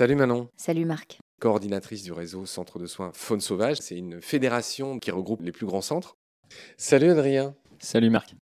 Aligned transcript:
Salut 0.00 0.14
Manon. 0.14 0.48
Salut 0.56 0.86
Marc. 0.86 1.18
Coordinatrice 1.40 2.02
du 2.02 2.12
réseau 2.12 2.46
Centre 2.46 2.78
de 2.78 2.86
soins 2.86 3.10
Faune 3.12 3.42
Sauvage. 3.42 3.76
C'est 3.82 3.96
une 3.96 4.22
fédération 4.22 4.98
qui 4.98 5.10
regroupe 5.10 5.42
les 5.42 5.52
plus 5.52 5.66
grands 5.66 5.82
centres. 5.82 6.16
Salut 6.78 7.10
Adrien. 7.10 7.54
Salut 7.80 8.08
Marc. 8.08 8.34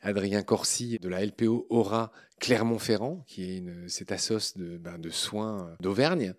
Adrien 0.00 0.42
Corsi 0.42 0.98
de 1.00 1.08
la 1.08 1.24
LPO 1.24 1.66
Aura 1.70 2.12
Clermont-Ferrand, 2.40 3.24
qui 3.26 3.42
est 3.42 3.58
une, 3.58 3.88
cette 3.88 4.12
assoce 4.12 4.56
de, 4.56 4.76
ben, 4.76 4.98
de 4.98 5.10
soins 5.10 5.74
d'Auvergne. 5.80 6.34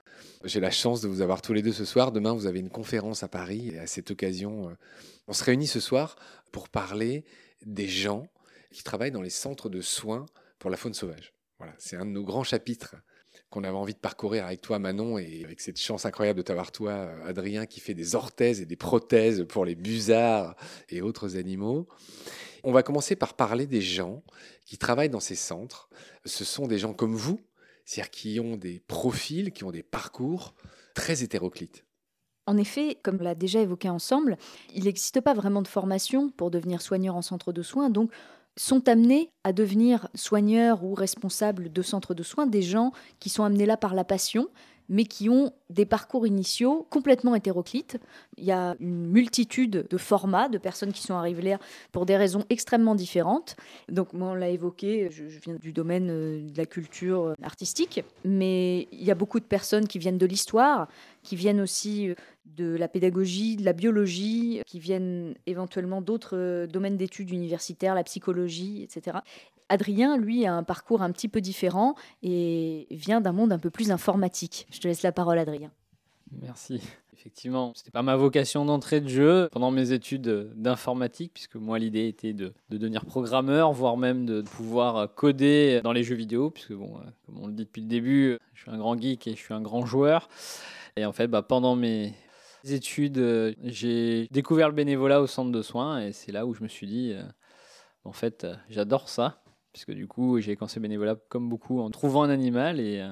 J'ai 0.45 0.59
la 0.59 0.71
chance 0.71 1.01
de 1.01 1.09
vous 1.09 1.21
avoir 1.21 1.41
tous 1.41 1.51
les 1.51 1.61
deux 1.61 1.73
ce 1.73 1.83
soir. 1.83 2.11
Demain, 2.11 2.33
vous 2.33 2.45
avez 2.45 2.59
une 2.59 2.69
conférence 2.69 3.23
à 3.23 3.27
Paris. 3.27 3.71
Et 3.73 3.79
à 3.79 3.87
cette 3.87 4.11
occasion, 4.11 4.69
euh, 4.69 4.73
on 5.27 5.33
se 5.33 5.43
réunit 5.43 5.67
ce 5.67 5.79
soir 5.79 6.15
pour 6.51 6.69
parler 6.69 7.25
des 7.65 7.87
gens 7.87 8.27
qui 8.71 8.83
travaillent 8.83 9.11
dans 9.11 9.21
les 9.21 9.29
centres 9.29 9.67
de 9.67 9.81
soins 9.81 10.25
pour 10.63 10.71
la 10.71 10.77
faune 10.77 10.93
sauvage. 10.93 11.33
Voilà, 11.59 11.75
c'est 11.77 11.97
un 11.97 12.05
de 12.05 12.11
nos 12.11 12.23
grands 12.23 12.45
chapitres 12.45 12.95
qu'on 13.49 13.65
avait 13.65 13.75
envie 13.75 13.93
de 13.93 13.99
parcourir 13.99 14.45
avec 14.45 14.61
toi, 14.61 14.79
Manon, 14.79 15.17
et 15.17 15.43
avec 15.43 15.59
cette 15.59 15.77
chance 15.77 16.05
incroyable 16.05 16.37
de 16.37 16.43
t'avoir, 16.43 16.71
toi, 16.71 17.11
Adrien, 17.25 17.65
qui 17.65 17.81
fait 17.81 17.93
des 17.93 18.15
orthèses 18.15 18.61
et 18.61 18.65
des 18.65 18.77
prothèses 18.77 19.45
pour 19.49 19.65
les 19.65 19.75
busards 19.75 20.55
et 20.87 21.01
autres 21.01 21.35
animaux. 21.35 21.89
On 22.63 22.71
va 22.71 22.81
commencer 22.81 23.17
par 23.17 23.33
parler 23.33 23.67
des 23.67 23.81
gens 23.81 24.23
qui 24.65 24.77
travaillent 24.77 25.09
dans 25.09 25.19
ces 25.19 25.35
centres. 25.35 25.89
Ce 26.23 26.45
sont 26.45 26.65
des 26.65 26.77
gens 26.77 26.93
comme 26.93 27.13
vous, 27.13 27.41
c'est-à-dire 27.83 28.11
qui 28.11 28.39
ont 28.39 28.55
des 28.55 28.79
profils, 28.79 29.51
qui 29.51 29.65
ont 29.65 29.71
des 29.71 29.83
parcours 29.83 30.55
très 30.95 31.23
hétéroclites. 31.23 31.83
En 32.45 32.55
effet, 32.55 32.97
comme 33.03 33.17
l'a 33.17 33.35
déjà 33.35 33.59
évoqué 33.59 33.89
ensemble, 33.89 34.37
il 34.73 34.85
n'existe 34.85 35.19
pas 35.19 35.33
vraiment 35.33 35.61
de 35.61 35.67
formation 35.67 36.29
pour 36.29 36.51
devenir 36.51 36.81
soigneur 36.81 37.17
en 37.17 37.21
centre 37.21 37.51
de 37.51 37.61
soins, 37.61 37.89
donc 37.89 38.11
sont 38.55 38.87
amenés 38.87 39.31
à 39.43 39.53
devenir 39.53 40.07
soigneurs 40.15 40.83
ou 40.83 40.93
responsables 40.93 41.71
de 41.71 41.81
centres 41.81 42.13
de 42.13 42.23
soins 42.23 42.47
des 42.47 42.61
gens 42.61 42.91
qui 43.19 43.29
sont 43.29 43.43
amenés 43.43 43.65
là 43.65 43.77
par 43.77 43.95
la 43.95 44.03
passion, 44.03 44.47
mais 44.89 45.05
qui 45.05 45.29
ont 45.29 45.51
des 45.69 45.85
parcours 45.85 46.27
initiaux 46.27 46.85
complètement 46.89 47.35
hétéroclites. 47.35 47.97
Il 48.37 48.43
y 48.43 48.51
a 48.51 48.75
une 48.79 49.07
multitude 49.07 49.87
de 49.89 49.97
formats, 49.97 50.49
de 50.49 50.57
personnes 50.57 50.91
qui 50.91 51.01
sont 51.01 51.15
arrivées 51.15 51.41
là 51.41 51.59
pour 51.91 52.05
des 52.05 52.17
raisons 52.17 52.43
extrêmement 52.49 52.95
différentes. 52.95 53.55
Donc 53.89 54.13
moi, 54.13 54.29
on 54.29 54.33
l'a 54.35 54.49
évoqué, 54.49 55.09
je, 55.11 55.23
viens 55.23 55.55
du 55.55 55.73
domaine 55.73 56.09
euh, 56.09 56.49
de 56.49 56.57
la 56.57 56.65
culture 56.65 57.27
euh, 57.27 57.33
artistique, 57.41 58.03
mais 58.23 58.87
il 58.91 59.03
y 59.03 59.11
a 59.11 59.15
beaucoup 59.15 59.39
de 59.39 59.45
personnes 59.45 59.87
qui 59.87 59.99
viennent 59.99 60.17
de 60.17 60.25
l'histoire, 60.25 60.87
qui 61.23 61.35
viennent 61.35 61.61
aussi 61.61 62.09
euh, 62.09 62.15
de 62.45 62.75
la 62.75 62.87
pédagogie, 62.87 63.55
de 63.55 63.65
la 63.65 63.73
biologie, 63.73 64.61
qui 64.65 64.79
viennent 64.79 65.35
éventuellement 65.45 66.01
d'autres 66.01 66.37
euh, 66.37 66.67
domaines 66.67 66.97
d'études 66.97 67.31
universitaires, 67.31 67.95
la 67.95 68.03
psychologie, 68.03 68.83
etc. 68.83 69.17
Adrien, 69.69 70.17
lui, 70.17 70.45
a 70.45 70.53
un 70.53 70.63
parcours 70.63 71.01
un 71.01 71.11
petit 71.11 71.27
peu 71.27 71.41
différent 71.41 71.95
et 72.21 72.87
vient 72.91 73.21
d'un 73.21 73.31
monde 73.31 73.51
un 73.51 73.59
peu 73.59 73.69
plus 73.69 73.91
informatique. 73.91 74.67
Je 74.71 74.79
te 74.79 74.87
laisse 74.87 75.03
la 75.03 75.11
parole, 75.11 75.39
Adrien. 75.39 75.71
Merci. 76.41 76.81
Effectivement, 77.13 77.71
ce 77.73 77.81
n'était 77.81 77.91
pas 77.91 78.01
ma 78.01 78.17
vocation 78.17 78.65
d'entrée 78.65 78.99
de 78.99 79.07
jeu 79.07 79.47
pendant 79.53 79.71
mes 79.71 79.93
études 79.93 80.51
d'informatique, 80.55 81.31
puisque 81.33 81.55
moi 81.55 81.79
l'idée 81.79 82.09
était 82.09 82.33
de, 82.33 82.53
devenir 82.69 83.05
programmeur, 83.05 83.71
voire 83.71 83.95
même 83.95 84.25
de 84.25 84.41
pouvoir 84.41 85.15
coder 85.15 85.79
dans 85.85 85.93
les 85.93 86.03
jeux 86.03 86.15
vidéo, 86.15 86.49
puisque 86.49 86.73
bon, 86.73 86.97
euh, 86.97 87.09
comme 87.25 87.39
on 87.41 87.47
le 87.47 87.53
dit 87.53 87.63
depuis 87.63 87.81
le 87.81 87.87
début, 87.87 88.37
je 88.53 88.63
suis 88.63 88.71
un 88.71 88.77
grand 88.77 88.99
geek 88.99 89.25
et 89.27 89.31
je 89.31 89.41
suis 89.41 89.53
un 89.53 89.61
grand 89.61 89.85
joueur. 89.85 90.27
Et 90.97 91.05
en 91.05 91.13
fait, 91.13 91.27
bah, 91.27 91.41
pendant 91.41 91.77
mes, 91.77 92.13
études, 92.71 93.17
euh, 93.17 93.53
j'ai 93.63 94.27
découvert 94.31 94.69
le 94.69 94.73
bénévolat 94.73 95.21
au 95.21 95.27
centre 95.27 95.51
de 95.51 95.61
soins 95.61 96.01
et 96.01 96.13
c'est 96.13 96.31
là 96.31 96.45
où 96.45 96.53
je 96.53 96.63
me 96.63 96.69
suis 96.69 96.87
dit, 96.87 97.11
euh, 97.13 97.23
en 98.05 98.13
fait, 98.13 98.45
euh, 98.45 98.55
j'adore 98.69 99.09
ça, 99.09 99.43
puisque 99.73 99.91
du 99.91 100.07
coup, 100.07 100.39
j'ai 100.39 100.55
commencé 100.55 100.79
le 100.79 100.83
bénévolat 100.83 101.17
comme 101.29 101.49
beaucoup 101.49 101.81
en 101.81 101.89
trouvant 101.89 102.23
un 102.23 102.29
animal 102.29 102.79
et, 102.79 103.05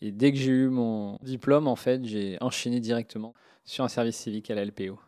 dès 0.00 0.32
que 0.32 0.38
j'ai 0.38 0.52
eu 0.52 0.68
mon 0.68 1.18
diplôme, 1.22 1.66
en 1.66 1.76
fait, 1.76 2.04
j'ai 2.04 2.38
enchaîné 2.40 2.78
directement 2.78 3.34
sur 3.64 3.84
un 3.84 3.88
service 3.88 4.16
civique 4.16 4.50
à 4.50 4.54
la 4.54 4.64
LPO. 4.64 4.98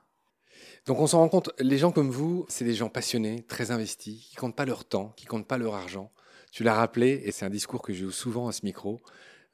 Donc 0.86 0.98
on 0.98 1.06
s'en 1.06 1.18
rend 1.18 1.28
compte, 1.28 1.50
les 1.58 1.78
gens 1.78 1.92
comme 1.92 2.10
vous, 2.10 2.46
c'est 2.48 2.64
des 2.64 2.74
gens 2.74 2.88
passionnés, 2.88 3.44
très 3.46 3.70
investis, 3.70 4.26
qui 4.28 4.34
comptent 4.34 4.56
pas 4.56 4.64
leur 4.64 4.84
temps, 4.84 5.12
qui 5.16 5.26
comptent 5.26 5.46
pas 5.46 5.58
leur 5.58 5.74
argent. 5.74 6.10
Tu 6.50 6.64
l'as 6.64 6.74
rappelé, 6.74 7.22
et 7.24 7.30
c'est 7.30 7.44
un 7.44 7.50
discours 7.50 7.82
que 7.82 7.92
j'ai 7.92 8.10
souvent 8.10 8.48
à 8.48 8.52
ce 8.52 8.64
micro, 8.64 9.00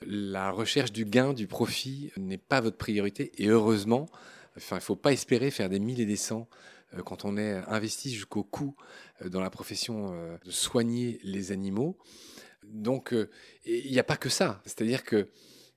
la 0.05 0.51
recherche 0.51 0.93
du 0.93 1.05
gain, 1.05 1.33
du 1.33 1.47
profit 1.47 2.13
n'est 2.17 2.39
pas 2.39 2.61
votre 2.61 2.77
priorité. 2.77 3.33
Et 3.43 3.49
heureusement, 3.49 4.07
il 4.57 4.75
ne 4.75 4.81
faut 4.81 4.97
pas 4.97 5.13
espérer 5.13 5.51
faire 5.51 5.69
des 5.69 5.81
mille 5.81 6.01
et 6.01 6.07
des 6.07 6.17
cents 6.17 6.49
euh, 6.95 7.03
quand 7.03 7.25
on 7.25 7.37
est 7.37 7.53
investi 7.67 8.13
jusqu'au 8.13 8.45
cou 8.45 8.77
euh, 9.23 9.29
dans 9.29 9.41
la 9.41 9.51
profession 9.51 10.13
euh, 10.13 10.37
de 10.45 10.51
soigner 10.51 11.19
les 11.23 11.53
animaux. 11.53 11.99
Donc, 12.65 13.15
il 13.65 13.93
n'y 13.93 13.99
a 14.01 14.05
pas 14.05 14.17
que 14.17 14.29
ça. 14.29 14.61
C'est-à-dire 14.65 15.05
que 15.05 15.29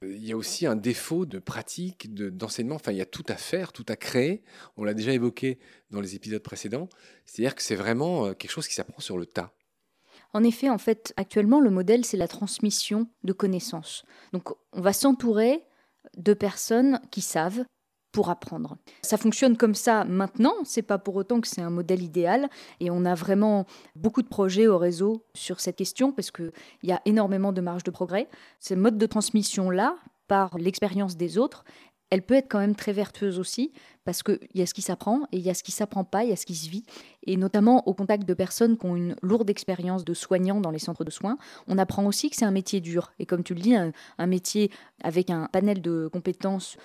il 0.01 0.25
y 0.25 0.31
a 0.31 0.37
aussi 0.37 0.65
un 0.65 0.77
défaut 0.77 1.25
de 1.25 1.39
pratique, 1.39 2.11
d'enseignement. 2.15 2.75
enfin, 2.75 2.93
il 2.93 2.97
y 2.97 3.01
a 3.01 3.05
tout 3.05 3.25
à 3.27 3.35
faire, 3.35 3.73
tout 3.73 3.85
à 3.89 3.97
créer. 3.97 4.41
On 4.77 4.85
l'a 4.85 4.93
déjà 4.93 5.11
évoqué 5.11 5.59
dans 5.91 5.99
les 5.99 6.15
épisodes 6.15 6.41
précédents. 6.41 6.87
C'est-à-dire 7.25 7.53
que 7.53 7.61
c'est 7.61 7.75
vraiment 7.75 8.33
quelque 8.33 8.49
chose 8.49 8.67
qui 8.67 8.73
s'apprend 8.73 9.01
sur 9.01 9.17
le 9.17 9.25
tas. 9.25 9.53
En 10.33 10.43
effet, 10.43 10.69
en 10.69 10.77
fait, 10.77 11.13
actuellement, 11.17 11.59
le 11.59 11.69
modèle, 11.69 12.05
c'est 12.05 12.17
la 12.17 12.27
transmission 12.27 13.07
de 13.23 13.33
connaissances. 13.33 14.03
Donc, 14.33 14.49
on 14.73 14.81
va 14.81 14.93
s'entourer 14.93 15.63
de 16.17 16.33
personnes 16.33 16.99
qui 17.11 17.21
savent 17.21 17.63
pour 18.11 18.29
apprendre. 18.29 18.77
Ça 19.03 19.17
fonctionne 19.17 19.55
comme 19.55 19.75
ça 19.75 20.03
maintenant, 20.03 20.55
c'est 20.63 20.81
pas 20.81 20.97
pour 20.97 21.15
autant 21.15 21.41
que 21.41 21.47
c'est 21.47 21.61
un 21.61 21.69
modèle 21.69 22.01
idéal 22.01 22.49
et 22.79 22.89
on 22.89 23.05
a 23.05 23.13
vraiment 23.13 23.65
beaucoup 23.95 24.23
de 24.23 24.27
projets 24.27 24.67
au 24.67 24.77
réseau 24.77 25.23
sur 25.35 25.59
cette 25.59 25.75
question 25.75 26.11
parce 26.11 26.31
qu'il 26.31 26.51
y 26.83 26.91
a 26.91 27.01
énormément 27.05 27.53
de 27.53 27.61
marge 27.61 27.83
de 27.83 27.91
progrès. 27.91 28.27
Ce 28.59 28.73
mode 28.73 28.97
de 28.97 29.05
transmission 29.05 29.69
là, 29.69 29.95
par 30.27 30.57
l'expérience 30.57 31.17
des 31.17 31.37
autres, 31.37 31.63
elle 32.09 32.21
peut 32.23 32.33
être 32.35 32.47
quand 32.49 32.59
même 32.59 32.75
très 32.75 32.93
vertueuse 32.93 33.39
aussi, 33.39 33.71
parce 34.03 34.23
qu'il 34.23 34.39
y 34.55 34.61
a 34.61 34.65
ce 34.65 34.73
qui 34.73 34.81
s'apprend 34.81 35.23
et 35.31 35.37
il 35.37 35.41
y 35.41 35.49
a 35.49 35.53
ce 35.53 35.63
qui 35.63 35.71
s'apprend 35.71 36.03
pas, 36.03 36.23
il 36.23 36.29
y 36.29 36.33
a 36.33 36.35
ce 36.35 36.45
qui 36.45 36.55
se 36.55 36.69
vit. 36.69 36.83
Et 37.23 37.37
notamment 37.37 37.87
au 37.87 37.93
contact 37.93 38.27
de 38.27 38.33
personnes 38.33 38.77
qui 38.77 38.85
ont 38.85 38.95
une 38.95 39.15
lourde 39.21 39.49
expérience 39.49 40.03
de 40.03 40.13
soignants 40.13 40.61
dans 40.61 40.71
les 40.71 40.79
centres 40.79 41.03
de 41.03 41.11
soins, 41.11 41.37
on 41.67 41.77
apprend 41.77 42.05
aussi 42.05 42.29
que 42.29 42.35
c'est 42.35 42.45
un 42.45 42.51
métier 42.51 42.81
dur. 42.81 43.11
Et 43.19 43.25
comme 43.25 43.43
tu 43.43 43.53
le 43.53 43.61
dis, 43.61 43.75
un, 43.75 43.91
métier 44.27 44.71
avec 45.03 45.29
un 45.29 45.47
panel 45.51 45.81
de 45.81 46.09
compétences 46.11 46.77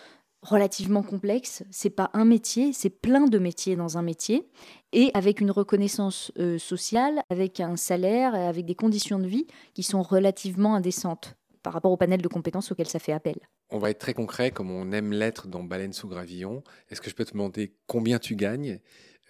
relativement 0.42 1.02
complexe. 1.02 1.64
C'est 1.70 1.88
pas 1.88 2.10
un 2.12 2.26
métier, 2.26 2.74
c'est 2.74 2.90
plein 2.90 3.26
de 3.26 3.38
métiers 3.38 3.76
dans 3.76 3.96
un 3.96 4.02
métier, 4.02 4.46
et 4.92 5.10
avec 5.14 5.40
une 5.40 5.50
reconnaissance 5.50 6.32
euh, 6.38 6.58
sociale, 6.58 7.22
avec 7.30 7.60
un 7.60 7.76
salaire, 7.76 8.34
avec 8.34 8.66
des 8.66 8.74
conditions 8.74 9.18
de 9.18 9.26
vie 9.26 9.46
qui 9.72 9.82
sont 9.82 10.02
relativement 10.02 10.74
indécentes 10.74 11.34
par 11.62 11.72
rapport 11.72 11.92
au 11.92 11.96
panel 11.96 12.20
de 12.20 12.28
compétences 12.28 12.70
auquel 12.70 12.86
ça 12.86 12.98
fait 12.98 13.12
appel. 13.12 13.36
On 13.74 13.78
va 13.78 13.90
être 13.90 13.98
très 13.98 14.14
concret, 14.14 14.52
comme 14.52 14.70
on 14.70 14.92
aime 14.92 15.12
l'être 15.12 15.48
dans 15.48 15.64
Baleine 15.64 15.92
sous 15.92 16.06
gravillon. 16.06 16.62
Est-ce 16.90 17.00
que 17.00 17.10
je 17.10 17.16
peux 17.16 17.24
te 17.24 17.32
demander 17.32 17.74
combien 17.88 18.20
tu 18.20 18.36
gagnes, 18.36 18.78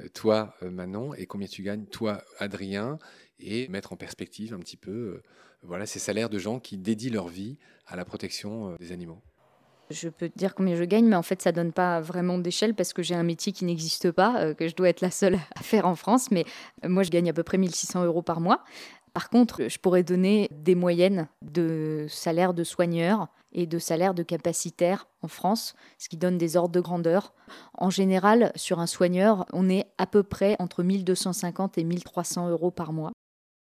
euh, 0.02 0.08
toi, 0.12 0.54
euh, 0.62 0.70
Manon, 0.70 1.14
et 1.14 1.24
combien 1.24 1.48
tu 1.48 1.62
gagnes, 1.62 1.86
toi, 1.86 2.22
Adrien, 2.38 2.98
et 3.40 3.68
mettre 3.68 3.94
en 3.94 3.96
perspective 3.96 4.52
un 4.52 4.58
petit 4.58 4.76
peu 4.76 4.90
euh, 4.90 5.22
voilà, 5.62 5.86
ces 5.86 5.98
salaires 5.98 6.28
de 6.28 6.38
gens 6.38 6.60
qui 6.60 6.76
dédient 6.76 7.10
leur 7.10 7.28
vie 7.28 7.56
à 7.86 7.96
la 7.96 8.04
protection 8.04 8.76
des 8.76 8.92
animaux? 8.92 9.22
Je 9.88 10.10
peux 10.10 10.28
te 10.28 10.36
dire 10.36 10.54
combien 10.54 10.76
je 10.76 10.84
gagne, 10.84 11.06
mais 11.06 11.16
en 11.16 11.22
fait, 11.22 11.40
ça 11.40 11.50
donne 11.50 11.72
pas 11.72 12.02
vraiment 12.02 12.36
d'échelle 12.36 12.74
parce 12.74 12.92
que 12.92 13.02
j'ai 13.02 13.14
un 13.14 13.22
métier 13.22 13.50
qui 13.50 13.64
n'existe 13.64 14.10
pas, 14.10 14.52
que 14.52 14.68
je 14.68 14.74
dois 14.74 14.90
être 14.90 15.00
la 15.00 15.10
seule 15.10 15.38
à 15.56 15.62
faire 15.62 15.86
en 15.86 15.94
France. 15.94 16.30
Mais 16.30 16.44
moi, 16.86 17.02
je 17.02 17.08
gagne 17.08 17.30
à 17.30 17.32
peu 17.32 17.44
près 17.44 17.56
1600 17.56 18.04
euros 18.04 18.20
par 18.20 18.42
mois. 18.42 18.62
Par 19.14 19.30
contre, 19.30 19.68
je 19.68 19.78
pourrais 19.78 20.02
donner 20.02 20.48
des 20.50 20.74
moyennes 20.74 21.28
de 21.40 22.06
salaire 22.08 22.52
de 22.52 22.64
soigneurs 22.64 23.28
et 23.52 23.66
de 23.66 23.78
salaire 23.78 24.12
de 24.12 24.24
capacitaires 24.24 25.06
en 25.22 25.28
France, 25.28 25.76
ce 25.98 26.08
qui 26.08 26.16
donne 26.16 26.36
des 26.36 26.56
ordres 26.56 26.74
de 26.74 26.80
grandeur. 26.80 27.32
En 27.74 27.90
général, 27.90 28.50
sur 28.56 28.80
un 28.80 28.88
soigneur, 28.88 29.46
on 29.52 29.68
est 29.68 29.86
à 29.98 30.08
peu 30.08 30.24
près 30.24 30.56
entre 30.58 30.82
1250 30.82 31.78
et 31.78 31.84
1300 31.84 32.50
euros 32.50 32.72
par 32.72 32.92
mois. 32.92 33.12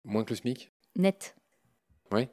Moins 0.05 0.25
que 0.25 0.31
le 0.31 0.37
SMIC? 0.37 0.73
Net. 0.97 1.37
Oui. 2.13 2.29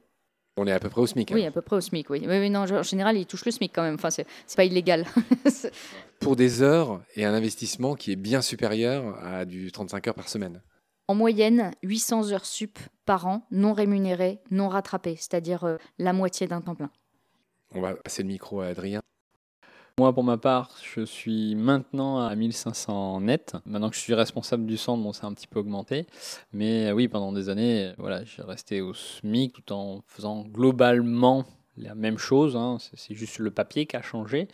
On 0.56 0.65
est 0.65 0.72
à 0.72 0.80
peu 0.80 0.89
près 0.89 1.01
au 1.01 1.07
SMIC. 1.07 1.31
Hein. 1.31 1.36
Oui, 1.36 1.45
à 1.45 1.51
peu 1.51 1.62
près 1.62 1.75
au 1.75 1.81
SMIC, 1.81 2.10
oui. 2.10 2.25
oui, 2.25 2.50
non, 2.50 2.62
en 2.62 2.83
général, 2.83 3.18
il 3.18 3.25
touche 3.25 3.44
le 3.44 3.51
SMIC 3.51 3.74
quand 3.75 3.83
même. 3.83 3.95
Enfin, 3.95 4.10
c'est 4.12 4.25
pas 4.56 4.63
illégal. 4.63 5.06
Pour 6.22 6.38
des 6.38 6.62
heures 6.62 7.01
et 7.15 7.25
un 7.25 7.33
investissement 7.33 7.95
qui 7.95 8.13
est 8.13 8.18
bien 8.18 8.42
supérieur 8.42 9.18
à 9.24 9.44
du 9.44 9.72
35 9.72 10.07
heures 10.07 10.15
par 10.15 10.30
semaine. 10.30 10.62
En 11.10 11.16
moyenne, 11.16 11.72
800 11.82 12.34
heures 12.34 12.46
sup 12.46 12.78
par 13.08 13.26
an, 13.26 13.42
non 13.50 13.74
rémunérées, 13.74 14.42
non 14.52 14.70
rattrapées, 14.70 15.16
c'est-à-dire 15.16 15.64
euh, 15.64 15.78
la 15.98 16.14
moitié 16.14 16.46
d'un 16.46 16.62
temps 16.62 16.76
plein. 16.76 16.92
On 17.74 17.82
va 17.82 17.96
passer 17.96 18.22
le 18.22 18.28
micro 18.28 18.62
à 18.62 18.68
Adrien. 18.68 19.02
Moi, 19.98 20.14
pour 20.14 20.24
ma 20.24 20.38
part, 20.38 20.70
je 20.84 21.02
suis 21.02 21.56
maintenant 21.56 22.20
à 22.20 22.36
1500 22.36 23.22
net. 23.22 23.56
Maintenant 23.66 23.90
que 23.90 23.96
je 23.96 24.02
suis 24.02 24.14
responsable 24.14 24.68
du 24.68 24.78
centre, 24.78 25.02
bon, 25.02 25.12
c'est 25.12 25.26
un 25.26 25.34
petit 25.34 25.48
peu 25.48 25.58
augmenté. 25.58 26.06
Mais 26.54 26.90
euh, 26.90 26.94
oui, 26.94 27.08
pendant 27.08 27.32
des 27.32 27.50
années, 27.50 27.92
voilà, 27.98 28.24
j'ai 28.24 28.44
resté 28.44 28.82
au 28.82 28.94
SMIC 28.94 29.52
tout 29.52 29.74
en 29.74 30.04
faisant 30.06 30.44
globalement 30.44 31.44
la 31.76 31.96
même 31.96 32.20
chose, 32.20 32.56
hein. 32.56 32.78
c'est 32.94 33.16
juste 33.16 33.40
le 33.40 33.50
papier 33.50 33.88
qui 33.88 33.96
a 33.96 34.04
changé. 34.04 34.48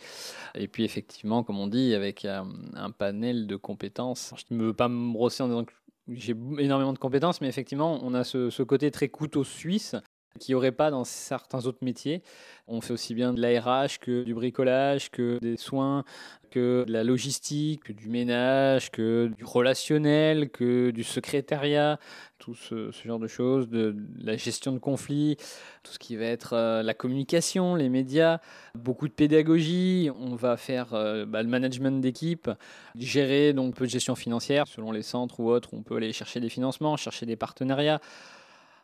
Et 0.54 0.68
puis 0.68 0.84
effectivement, 0.84 1.42
comme 1.42 1.58
on 1.58 1.66
dit, 1.66 1.92
avec 1.92 2.24
euh, 2.24 2.42
un, 2.74 2.90
panel 2.92 3.46
de 3.46 3.56
compétences, 3.56 4.32
je 4.48 4.54
ne 4.54 4.64
veux 4.64 4.72
pas 4.72 4.88
me 4.88 5.12
brosser 5.12 5.42
en 5.42 5.48
disant 5.48 5.64
que 5.64 5.72
j'ai 6.08 6.34
énormément 6.58 6.92
de 6.92 6.98
compétences, 6.98 7.40
mais 7.40 7.48
effectivement, 7.48 7.98
on 8.02 8.14
a 8.14 8.24
ce, 8.24 8.62
côté 8.62 8.90
très 8.90 9.08
couteau 9.08 9.44
suisse 9.44 9.96
qu'il 10.36 10.52
n'y 10.52 10.56
aurait 10.56 10.72
pas 10.72 10.90
dans 10.90 11.04
certains 11.04 11.66
autres 11.66 11.82
métiers. 11.82 12.22
On 12.68 12.80
fait 12.80 12.92
aussi 12.92 13.14
bien 13.14 13.32
de 13.32 13.40
l'ARH 13.40 14.00
que 14.00 14.24
du 14.24 14.34
bricolage, 14.34 15.10
que 15.10 15.38
des 15.40 15.56
soins, 15.56 16.04
que 16.50 16.84
de 16.86 16.92
la 16.92 17.04
logistique, 17.04 17.84
que 17.84 17.92
du 17.92 18.08
ménage, 18.08 18.90
que 18.90 19.30
du 19.36 19.44
relationnel, 19.44 20.50
que 20.50 20.90
du 20.90 21.04
secrétariat, 21.04 21.98
tout 22.38 22.54
ce, 22.54 22.90
genre 23.04 23.18
de 23.18 23.28
choses, 23.28 23.68
de, 23.68 23.94
la 24.18 24.36
gestion 24.36 24.72
de 24.72 24.78
conflits, 24.78 25.36
tout 25.82 25.92
ce 25.92 25.98
qui 25.98 26.16
va 26.16 26.24
être 26.24 26.54
euh, 26.54 26.82
la 26.82 26.94
communication, 26.94 27.74
les 27.74 27.88
médias, 27.88 28.40
beaucoup 28.74 29.06
de 29.06 29.12
pédagogie. 29.12 30.10
On 30.18 30.34
va 30.34 30.56
faire 30.56 30.94
euh, 30.94 31.24
bah, 31.26 31.42
le 31.42 31.48
management 31.48 32.00
d'équipe, 32.00 32.50
gérer 32.96 33.52
donc 33.52 33.74
peu 33.74 33.84
de 33.84 33.90
gestion 33.90 34.14
financière 34.14 34.66
selon 34.66 34.92
les 34.92 35.02
centres 35.02 35.40
ou 35.40 35.50
autres. 35.50 35.70
On 35.72 35.82
peut 35.82 35.96
aller 35.96 36.12
chercher 36.12 36.40
des 36.40 36.48
financements, 36.48 36.96
chercher 36.96 37.26
des 37.26 37.36
partenariats. 37.36 38.00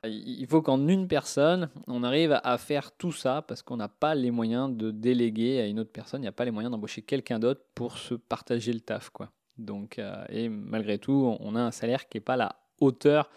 Il 0.04 0.46
faut 0.48 0.62
qu'en 0.62 0.88
une 0.88 1.06
personne, 1.06 1.70
on 1.86 2.02
arrive 2.02 2.40
à 2.42 2.58
faire 2.58 2.90
tout 2.90 3.12
ça 3.12 3.42
parce 3.42 3.62
qu'on 3.62 3.76
n'a 3.76 3.88
pas 3.88 4.16
les 4.16 4.32
moyens 4.32 4.76
de 4.76 4.90
déléguer 4.90 5.60
à 5.60 5.66
une 5.66 5.78
autre 5.78 5.92
personne, 5.92 6.22
il 6.22 6.24
n'y 6.24 6.28
a 6.28 6.32
pas 6.32 6.44
les 6.44 6.50
moyens 6.50 6.72
d'embaucher 6.72 7.02
quelqu'un 7.02 7.38
d'autre 7.38 7.62
pour 7.74 7.98
se 7.98 8.14
partager 8.14 8.72
le 8.72 8.80
taf. 8.80 9.10
Quoi. 9.10 9.30
Donc, 9.58 9.98
euh, 9.98 10.24
et 10.28 10.48
malgré 10.48 10.98
tout, 10.98 11.36
on 11.38 11.54
a 11.54 11.60
un 11.60 11.70
salaire 11.70 12.08
qui 12.08 12.16
n'est 12.16 12.22
pas 12.22 12.34
à 12.34 12.38
la 12.38 12.56
hauteur 12.80 13.30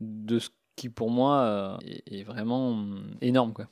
de 0.00 0.38
ce 0.38 0.48
qui 0.76 0.88
pour 0.88 1.10
moi 1.10 1.40
euh, 1.42 1.76
est, 2.06 2.22
vraiment 2.22 2.86
énorme. 3.20 3.52
Quoi. 3.52 3.68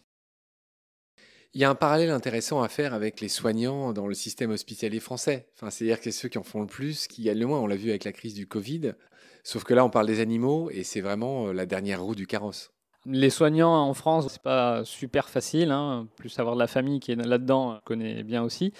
Il 1.54 1.60
y 1.60 1.64
a 1.64 1.70
un 1.70 1.74
parallèle 1.74 2.10
intéressant 2.10 2.62
à 2.62 2.68
faire 2.68 2.92
avec 2.92 3.22
les 3.22 3.28
soignants 3.28 3.94
dans 3.94 4.06
le 4.06 4.14
système 4.14 4.50
hospitalier 4.50 5.00
français. 5.00 5.48
Enfin, 5.54 5.70
C'est-à-dire 5.70 6.00
que 6.02 6.10
ceux 6.10 6.28
qui 6.28 6.36
en 6.36 6.42
font 6.42 6.60
le 6.60 6.66
plus, 6.66 7.06
qui 7.06 7.22
gagnent 7.22 7.38
le 7.38 7.46
moins. 7.46 7.60
On 7.60 7.66
l'a 7.66 7.76
vu 7.76 7.88
avec 7.88 8.04
la 8.04 8.12
crise 8.12 8.34
du 8.34 8.46
Covid. 8.46 8.92
Sauf 9.46 9.62
que 9.62 9.75
là, 9.75 9.84
on 9.84 9.90
parle 9.90 10.08
des 10.08 10.19
animaux 10.19 10.70
et 10.72 10.82
c'est 10.82 11.00
vraiment 11.00 11.46
euh, 11.46 11.52
la 11.52 11.66
dernière 11.66 12.02
roue 12.02 12.16
du 12.16 12.26
carrosse. 12.26 12.72
Les 13.08 13.31
soignants 13.31 13.76
en 13.76 13.94
France, 13.94 14.26
c'est 14.28 14.43
pas 14.43 14.84
super 14.84 15.28
facile. 15.28 15.70
Hein. 15.70 16.08
Plus 16.16 16.37
avoir 16.40 16.56
de 16.56 16.60
la 16.60 16.66
famille 16.66 16.98
qui 16.98 17.12
est 17.12 17.14
là-dedans, 17.14 17.78
connaît 17.84 18.25
bien 18.25 18.43
aussi. 18.43 18.72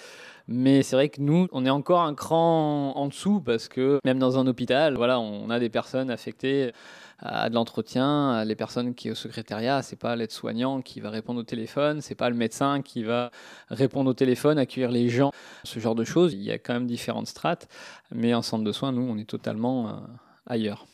Mais 0.49 0.83
c'est 0.83 0.97
vrai 0.97 1.07
que 1.07 1.21
nous, 1.21 1.47
on 1.53 1.65
est 1.65 1.69
encore 1.69 2.01
un 2.01 2.13
cran 2.13 2.91
en 2.97 3.07
dessous 3.07 3.39
parce 3.39 3.69
que 3.69 4.01
même 4.03 4.19
dans 4.19 4.39
un 4.39 4.45
hôpital, 4.45 4.95
voilà, 4.95 5.21
on 5.21 5.49
a 5.49 5.57
des 5.57 5.69
personnes 5.69 6.11
affectées 6.11 6.73
à 7.19 7.49
de 7.49 7.55
l'entretien, 7.55 8.43
les 8.43 8.55
personnes 8.55 8.93
qui 8.93 9.07
sont 9.07 9.13
au 9.13 9.15
secrétariat, 9.15 9.81
c'est 9.81 9.95
pas 9.95 10.17
l'aide-soignant 10.17 10.81
qui 10.81 10.99
va 10.99 11.09
répondre 11.11 11.39
au 11.39 11.43
téléphone, 11.43 12.01
c'est 12.01 12.13
pas 12.13 12.29
le 12.29 12.35
médecin 12.35 12.81
qui 12.81 13.03
va 13.03 13.31
répondre 13.69 14.09
au 14.09 14.13
téléphone, 14.13 14.59
accueillir 14.59 14.91
les 14.91 15.07
gens, 15.07 15.31
ce 15.63 15.79
genre 15.79 15.95
de 15.95 16.03
choses. 16.03 16.33
Il 16.33 16.43
y 16.43 16.51
a 16.51 16.57
quand 16.57 16.73
même 16.73 16.87
différentes 16.87 17.27
strates, 17.27 17.69
mais 18.11 18.33
en 18.33 18.41
centre 18.41 18.65
de 18.65 18.71
soins, 18.73 18.91
nous, 18.91 19.07
on 19.09 19.17
est 19.17 19.29
totalement 19.29 19.87
euh, 19.87 19.91
ailleurs. 20.47 20.87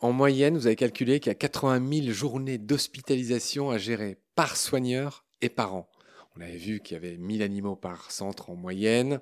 En 0.00 0.12
moyenne, 0.12 0.56
vous 0.56 0.66
avez 0.66 0.76
calculé 0.76 1.20
qu'il 1.20 1.30
y 1.30 1.32
a 1.32 1.36
80 1.36 2.02
000 2.02 2.12
journées 2.12 2.58
d'hospitalisation 2.58 3.70
à 3.70 3.78
gérer 3.78 4.18
par 4.34 4.56
soigneur 4.56 5.24
et 5.40 5.48
par 5.48 5.74
an. 5.74 5.88
On 6.36 6.40
avait 6.40 6.56
vu 6.56 6.80
qu'il 6.80 6.94
y 6.94 6.96
avait 6.96 7.16
1000 7.16 7.42
animaux 7.42 7.76
par 7.76 8.10
centre 8.10 8.50
en 8.50 8.56
moyenne. 8.56 9.20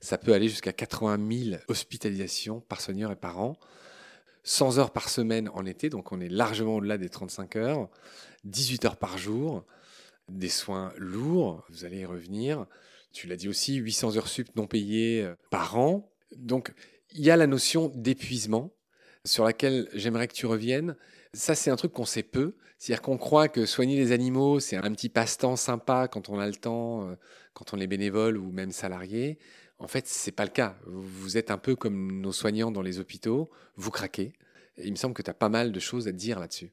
Ça 0.00 0.18
peut 0.18 0.32
aller 0.32 0.48
jusqu'à 0.48 0.72
80 0.72 1.50
000 1.50 1.60
hospitalisations 1.68 2.60
par 2.60 2.80
soigneur 2.80 3.12
et 3.12 3.16
par 3.16 3.40
an. 3.40 3.56
100 4.44 4.78
heures 4.78 4.92
par 4.92 5.08
semaine 5.08 5.50
en 5.54 5.66
été, 5.66 5.90
donc 5.90 6.10
on 6.10 6.20
est 6.20 6.28
largement 6.28 6.76
au-delà 6.76 6.98
des 6.98 7.08
35 7.08 7.56
heures. 7.56 7.88
18 8.44 8.84
heures 8.86 8.96
par 8.96 9.18
jour. 9.18 9.64
Des 10.28 10.48
soins 10.48 10.92
lourds, 10.96 11.64
vous 11.70 11.84
allez 11.84 12.00
y 12.00 12.04
revenir. 12.04 12.66
Tu 13.12 13.26
l'as 13.26 13.36
dit 13.36 13.48
aussi, 13.48 13.76
800 13.76 14.16
heures 14.16 14.28
sup 14.28 14.54
non 14.56 14.66
payées 14.66 15.22
euh, 15.22 15.34
par 15.50 15.78
an. 15.78 16.10
Donc 16.36 16.72
il 17.12 17.24
y 17.24 17.30
a 17.30 17.36
la 17.36 17.46
notion 17.46 17.92
d'épuisement 17.94 18.72
sur 19.24 19.44
laquelle 19.44 19.88
j'aimerais 19.94 20.28
que 20.28 20.34
tu 20.34 20.46
reviennes. 20.46 20.96
Ça, 21.32 21.54
c'est 21.54 21.70
un 21.70 21.76
truc 21.76 21.92
qu'on 21.92 22.04
sait 22.04 22.22
peu. 22.22 22.56
C'est-à-dire 22.78 23.02
qu'on 23.02 23.18
croit 23.18 23.48
que 23.48 23.66
soigner 23.66 23.96
les 23.96 24.12
animaux, 24.12 24.60
c'est 24.60 24.76
un 24.76 24.92
petit 24.92 25.08
passe-temps 25.08 25.56
sympa 25.56 26.08
quand 26.08 26.28
on 26.28 26.38
a 26.38 26.46
le 26.46 26.54
temps, 26.54 27.08
euh, 27.08 27.16
quand 27.52 27.74
on 27.74 27.80
est 27.80 27.86
bénévole 27.86 28.38
ou 28.38 28.52
même 28.52 28.70
salarié. 28.70 29.38
En 29.78 29.88
fait, 29.88 30.06
ce 30.06 30.28
n'est 30.28 30.34
pas 30.34 30.44
le 30.44 30.50
cas. 30.50 30.76
Vous 30.86 31.36
êtes 31.36 31.50
un 31.50 31.58
peu 31.58 31.76
comme 31.76 32.20
nos 32.20 32.32
soignants 32.32 32.70
dans 32.70 32.82
les 32.82 32.98
hôpitaux, 32.98 33.50
vous 33.76 33.90
craquez. 33.90 34.32
Il 34.76 34.90
me 34.90 34.96
semble 34.96 35.14
que 35.14 35.22
tu 35.22 35.30
as 35.30 35.34
pas 35.34 35.48
mal 35.48 35.72
de 35.72 35.80
choses 35.80 36.06
à 36.06 36.12
dire 36.12 36.38
là-dessus. 36.38 36.72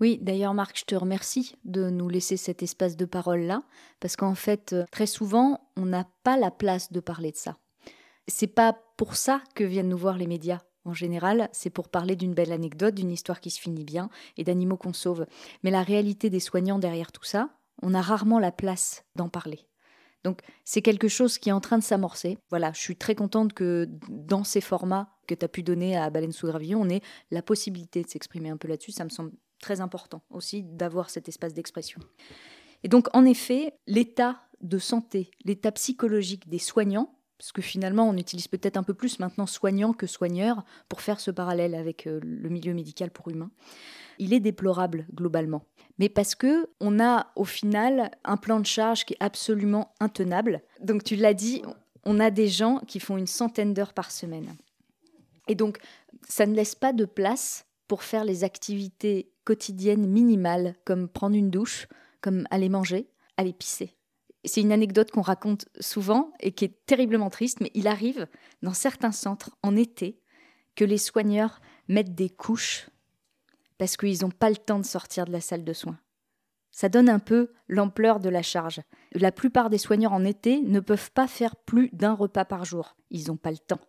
Oui, 0.00 0.18
d'ailleurs 0.20 0.52
Marc, 0.52 0.78
je 0.78 0.84
te 0.84 0.94
remercie 0.94 1.54
de 1.64 1.88
nous 1.88 2.08
laisser 2.08 2.36
cet 2.36 2.62
espace 2.62 2.96
de 2.96 3.06
parole-là, 3.06 3.62
parce 4.00 4.16
qu'en 4.16 4.34
fait, 4.34 4.74
euh, 4.74 4.84
très 4.90 5.06
souvent, 5.06 5.70
on 5.76 5.86
n'a 5.86 6.06
pas 6.22 6.36
la 6.36 6.50
place 6.50 6.92
de 6.92 7.00
parler 7.00 7.32
de 7.32 7.36
ça. 7.36 7.56
C'est 8.28 8.46
pas 8.46 8.76
pour 8.96 9.16
ça 9.16 9.42
que 9.54 9.64
viennent 9.64 9.88
nous 9.88 9.96
voir 9.96 10.16
les 10.16 10.26
médias. 10.26 10.60
En 10.84 10.94
général, 10.94 11.48
c'est 11.52 11.70
pour 11.70 11.88
parler 11.88 12.14
d'une 12.14 12.34
belle 12.34 12.52
anecdote, 12.52 12.94
d'une 12.94 13.10
histoire 13.10 13.40
qui 13.40 13.50
se 13.50 13.60
finit 13.60 13.84
bien 13.84 14.08
et 14.36 14.44
d'animaux 14.44 14.76
qu'on 14.76 14.92
sauve. 14.92 15.26
Mais 15.64 15.70
la 15.70 15.82
réalité 15.82 16.30
des 16.30 16.40
soignants 16.40 16.78
derrière 16.78 17.12
tout 17.12 17.24
ça, 17.24 17.50
on 17.82 17.94
a 17.94 18.00
rarement 18.00 18.38
la 18.38 18.52
place 18.52 19.04
d'en 19.16 19.28
parler. 19.28 19.66
Donc 20.22 20.40
c'est 20.64 20.82
quelque 20.82 21.08
chose 21.08 21.38
qui 21.38 21.50
est 21.50 21.52
en 21.52 21.60
train 21.60 21.78
de 21.78 21.84
s'amorcer. 21.84 22.38
Voilà, 22.50 22.72
je 22.72 22.80
suis 22.80 22.96
très 22.96 23.14
contente 23.14 23.52
que 23.52 23.88
dans 24.08 24.44
ces 24.44 24.60
formats 24.60 25.16
que 25.26 25.34
tu 25.34 25.44
as 25.44 25.48
pu 25.48 25.62
donner 25.62 25.96
à 25.96 26.10
Baleine 26.10 26.32
sous 26.32 26.46
Gravillon, 26.46 26.82
on 26.82 26.88
ait 26.88 27.02
la 27.30 27.42
possibilité 27.42 28.02
de 28.02 28.08
s'exprimer 28.08 28.50
un 28.50 28.56
peu 28.56 28.68
là-dessus. 28.68 28.92
Ça 28.92 29.04
me 29.04 29.10
semble 29.10 29.32
très 29.60 29.80
important 29.80 30.22
aussi 30.30 30.62
d'avoir 30.62 31.10
cet 31.10 31.28
espace 31.28 31.54
d'expression. 31.54 32.00
Et 32.82 32.88
donc 32.88 33.08
en 33.14 33.24
effet, 33.24 33.74
l'état 33.86 34.40
de 34.62 34.78
santé, 34.78 35.30
l'état 35.44 35.72
psychologique 35.72 36.48
des 36.48 36.58
soignants 36.58 37.15
parce 37.38 37.52
que 37.52 37.62
finalement, 37.62 38.08
on 38.08 38.16
utilise 38.16 38.48
peut-être 38.48 38.76
un 38.76 38.82
peu 38.82 38.94
plus 38.94 39.18
maintenant 39.18 39.46
soignant 39.46 39.92
que 39.92 40.06
soigneur 40.06 40.64
pour 40.88 41.00
faire 41.00 41.20
ce 41.20 41.30
parallèle 41.30 41.74
avec 41.74 42.06
euh, 42.06 42.20
le 42.22 42.48
milieu 42.48 42.72
médical 42.72 43.10
pour 43.10 43.28
humains. 43.28 43.50
Il 44.18 44.32
est 44.32 44.40
déplorable 44.40 45.06
globalement, 45.12 45.62
mais 45.98 46.08
parce 46.08 46.34
que 46.34 46.70
on 46.80 47.00
a 47.00 47.26
au 47.36 47.44
final 47.44 48.10
un 48.24 48.38
plan 48.38 48.60
de 48.60 48.66
charge 48.66 49.04
qui 49.04 49.12
est 49.14 49.22
absolument 49.22 49.94
intenable. 50.00 50.62
Donc 50.80 51.04
tu 51.04 51.16
l'as 51.16 51.34
dit, 51.34 51.62
on 52.04 52.20
a 52.20 52.30
des 52.30 52.48
gens 52.48 52.78
qui 52.86 53.00
font 53.00 53.18
une 53.18 53.26
centaine 53.26 53.74
d'heures 53.74 53.92
par 53.92 54.10
semaine. 54.10 54.56
Et 55.48 55.54
donc, 55.54 55.78
ça 56.28 56.46
ne 56.46 56.54
laisse 56.54 56.74
pas 56.74 56.92
de 56.92 57.04
place 57.04 57.66
pour 57.88 58.02
faire 58.02 58.24
les 58.24 58.44
activités 58.44 59.30
quotidiennes 59.44 60.06
minimales, 60.06 60.74
comme 60.84 61.08
prendre 61.08 61.36
une 61.36 61.50
douche, 61.50 61.86
comme 62.20 62.46
aller 62.50 62.68
manger, 62.68 63.08
aller 63.36 63.52
pisser. 63.52 63.94
C'est 64.46 64.60
une 64.60 64.72
anecdote 64.72 65.10
qu'on 65.10 65.22
raconte 65.22 65.66
souvent 65.80 66.32
et 66.40 66.52
qui 66.52 66.64
est 66.64 66.86
terriblement 66.86 67.30
triste, 67.30 67.60
mais 67.60 67.70
il 67.74 67.88
arrive 67.88 68.28
dans 68.62 68.72
certains 68.72 69.12
centres 69.12 69.50
en 69.62 69.76
été 69.76 70.20
que 70.76 70.84
les 70.84 70.98
soigneurs 70.98 71.60
mettent 71.88 72.14
des 72.14 72.30
couches 72.30 72.88
parce 73.78 73.96
qu'ils 73.96 74.22
n'ont 74.22 74.30
pas 74.30 74.50
le 74.50 74.56
temps 74.56 74.78
de 74.78 74.86
sortir 74.86 75.26
de 75.26 75.32
la 75.32 75.40
salle 75.40 75.64
de 75.64 75.72
soins. 75.72 75.98
Ça 76.70 76.88
donne 76.88 77.08
un 77.08 77.18
peu 77.18 77.52
l'ampleur 77.68 78.20
de 78.20 78.28
la 78.28 78.42
charge. 78.42 78.82
La 79.12 79.32
plupart 79.32 79.70
des 79.70 79.78
soigneurs 79.78 80.12
en 80.12 80.24
été 80.24 80.60
ne 80.60 80.80
peuvent 80.80 81.10
pas 81.10 81.26
faire 81.26 81.56
plus 81.56 81.88
d'un 81.92 82.12
repas 82.12 82.44
par 82.44 82.64
jour. 82.64 82.96
Ils 83.10 83.28
n'ont 83.28 83.36
pas 83.36 83.50
le 83.50 83.58
temps. 83.58 83.80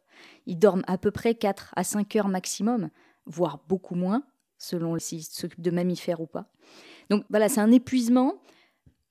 Ils 0.46 0.58
dorment 0.58 0.86
à 0.88 0.98
peu 0.98 1.12
près 1.12 1.36
4 1.36 1.74
à 1.76 1.84
5 1.84 2.16
heures 2.16 2.30
maximum, 2.30 2.90
voire 3.26 3.60
beaucoup 3.68 3.96
moins, 3.96 4.24
selon 4.58 4.98
s'ils 5.00 5.24
s'occupent 5.24 5.62
de 5.62 5.72
mammifères 5.72 6.22
ou 6.22 6.28
pas. 6.28 6.50
Donc 7.10 7.26
voilà, 7.30 7.50
c'est 7.50 7.62
un 7.62 7.72
épuisement 7.72 8.42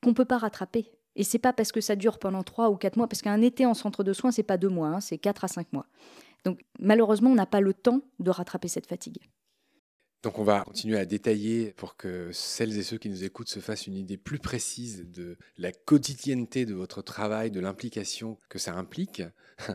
qu'on 0.02 0.10
ne 0.10 0.14
peut 0.14 0.24
pas 0.24 0.38
rattraper. 0.38 0.90
Et 1.16 1.24
c'est 1.24 1.38
pas 1.38 1.52
parce 1.52 1.72
que 1.72 1.80
ça 1.80 1.96
dure 1.96 2.18
pendant 2.18 2.42
trois 2.42 2.70
ou 2.70 2.76
quatre 2.76 2.96
mois, 2.96 3.08
parce 3.08 3.22
qu'un 3.22 3.40
été 3.40 3.66
en 3.66 3.74
centre 3.74 4.04
de 4.04 4.12
soins, 4.12 4.30
c'est 4.30 4.42
pas 4.42 4.58
deux 4.58 4.68
mois, 4.68 4.88
hein, 4.88 5.00
c'est 5.00 5.18
quatre 5.18 5.44
à 5.44 5.48
cinq 5.48 5.72
mois. 5.72 5.86
Donc 6.44 6.60
malheureusement, 6.78 7.30
on 7.30 7.34
n'a 7.34 7.46
pas 7.46 7.60
le 7.60 7.74
temps 7.74 8.02
de 8.20 8.30
rattraper 8.30 8.68
cette 8.68 8.86
fatigue. 8.86 9.18
Donc 10.22 10.38
on 10.38 10.44
va 10.44 10.62
continuer 10.64 10.98
à 10.98 11.04
détailler 11.04 11.72
pour 11.76 11.96
que 11.96 12.30
celles 12.32 12.76
et 12.76 12.82
ceux 12.82 12.98
qui 12.98 13.08
nous 13.08 13.24
écoutent 13.24 13.48
se 13.48 13.60
fassent 13.60 13.86
une 13.86 13.94
idée 13.94 14.16
plus 14.16 14.38
précise 14.38 15.04
de 15.08 15.36
la 15.56 15.72
quotidienneté 15.72 16.66
de 16.66 16.74
votre 16.74 17.00
travail, 17.00 17.50
de 17.50 17.60
l'implication 17.60 18.38
que 18.48 18.58
ça 18.58 18.74
implique. 18.74 19.22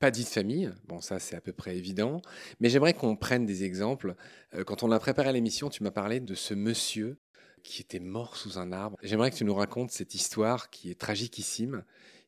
Pas 0.00 0.10
dit 0.10 0.24
de 0.24 0.28
famille, 0.28 0.72
bon 0.88 1.00
ça 1.00 1.20
c'est 1.20 1.36
à 1.36 1.40
peu 1.40 1.52
près 1.52 1.76
évident, 1.76 2.20
mais 2.58 2.68
j'aimerais 2.68 2.94
qu'on 2.94 3.14
prenne 3.14 3.46
des 3.46 3.62
exemples. 3.62 4.16
Euh, 4.54 4.64
quand 4.64 4.82
on 4.82 4.90
a 4.90 4.98
préparé 4.98 5.32
l'émission, 5.32 5.70
tu 5.70 5.84
m'as 5.84 5.92
parlé 5.92 6.18
de 6.18 6.34
ce 6.34 6.52
monsieur 6.52 7.16
qui 7.64 7.82
était 7.82 7.98
mort 7.98 8.36
sous 8.36 8.58
un 8.58 8.70
arbre. 8.70 8.96
J'aimerais 9.02 9.32
que 9.32 9.36
tu 9.36 9.44
nous 9.44 9.54
racontes 9.54 9.90
cette 9.90 10.14
histoire 10.14 10.70
qui 10.70 10.90
est 10.90 11.00
tragiquissime 11.00 11.82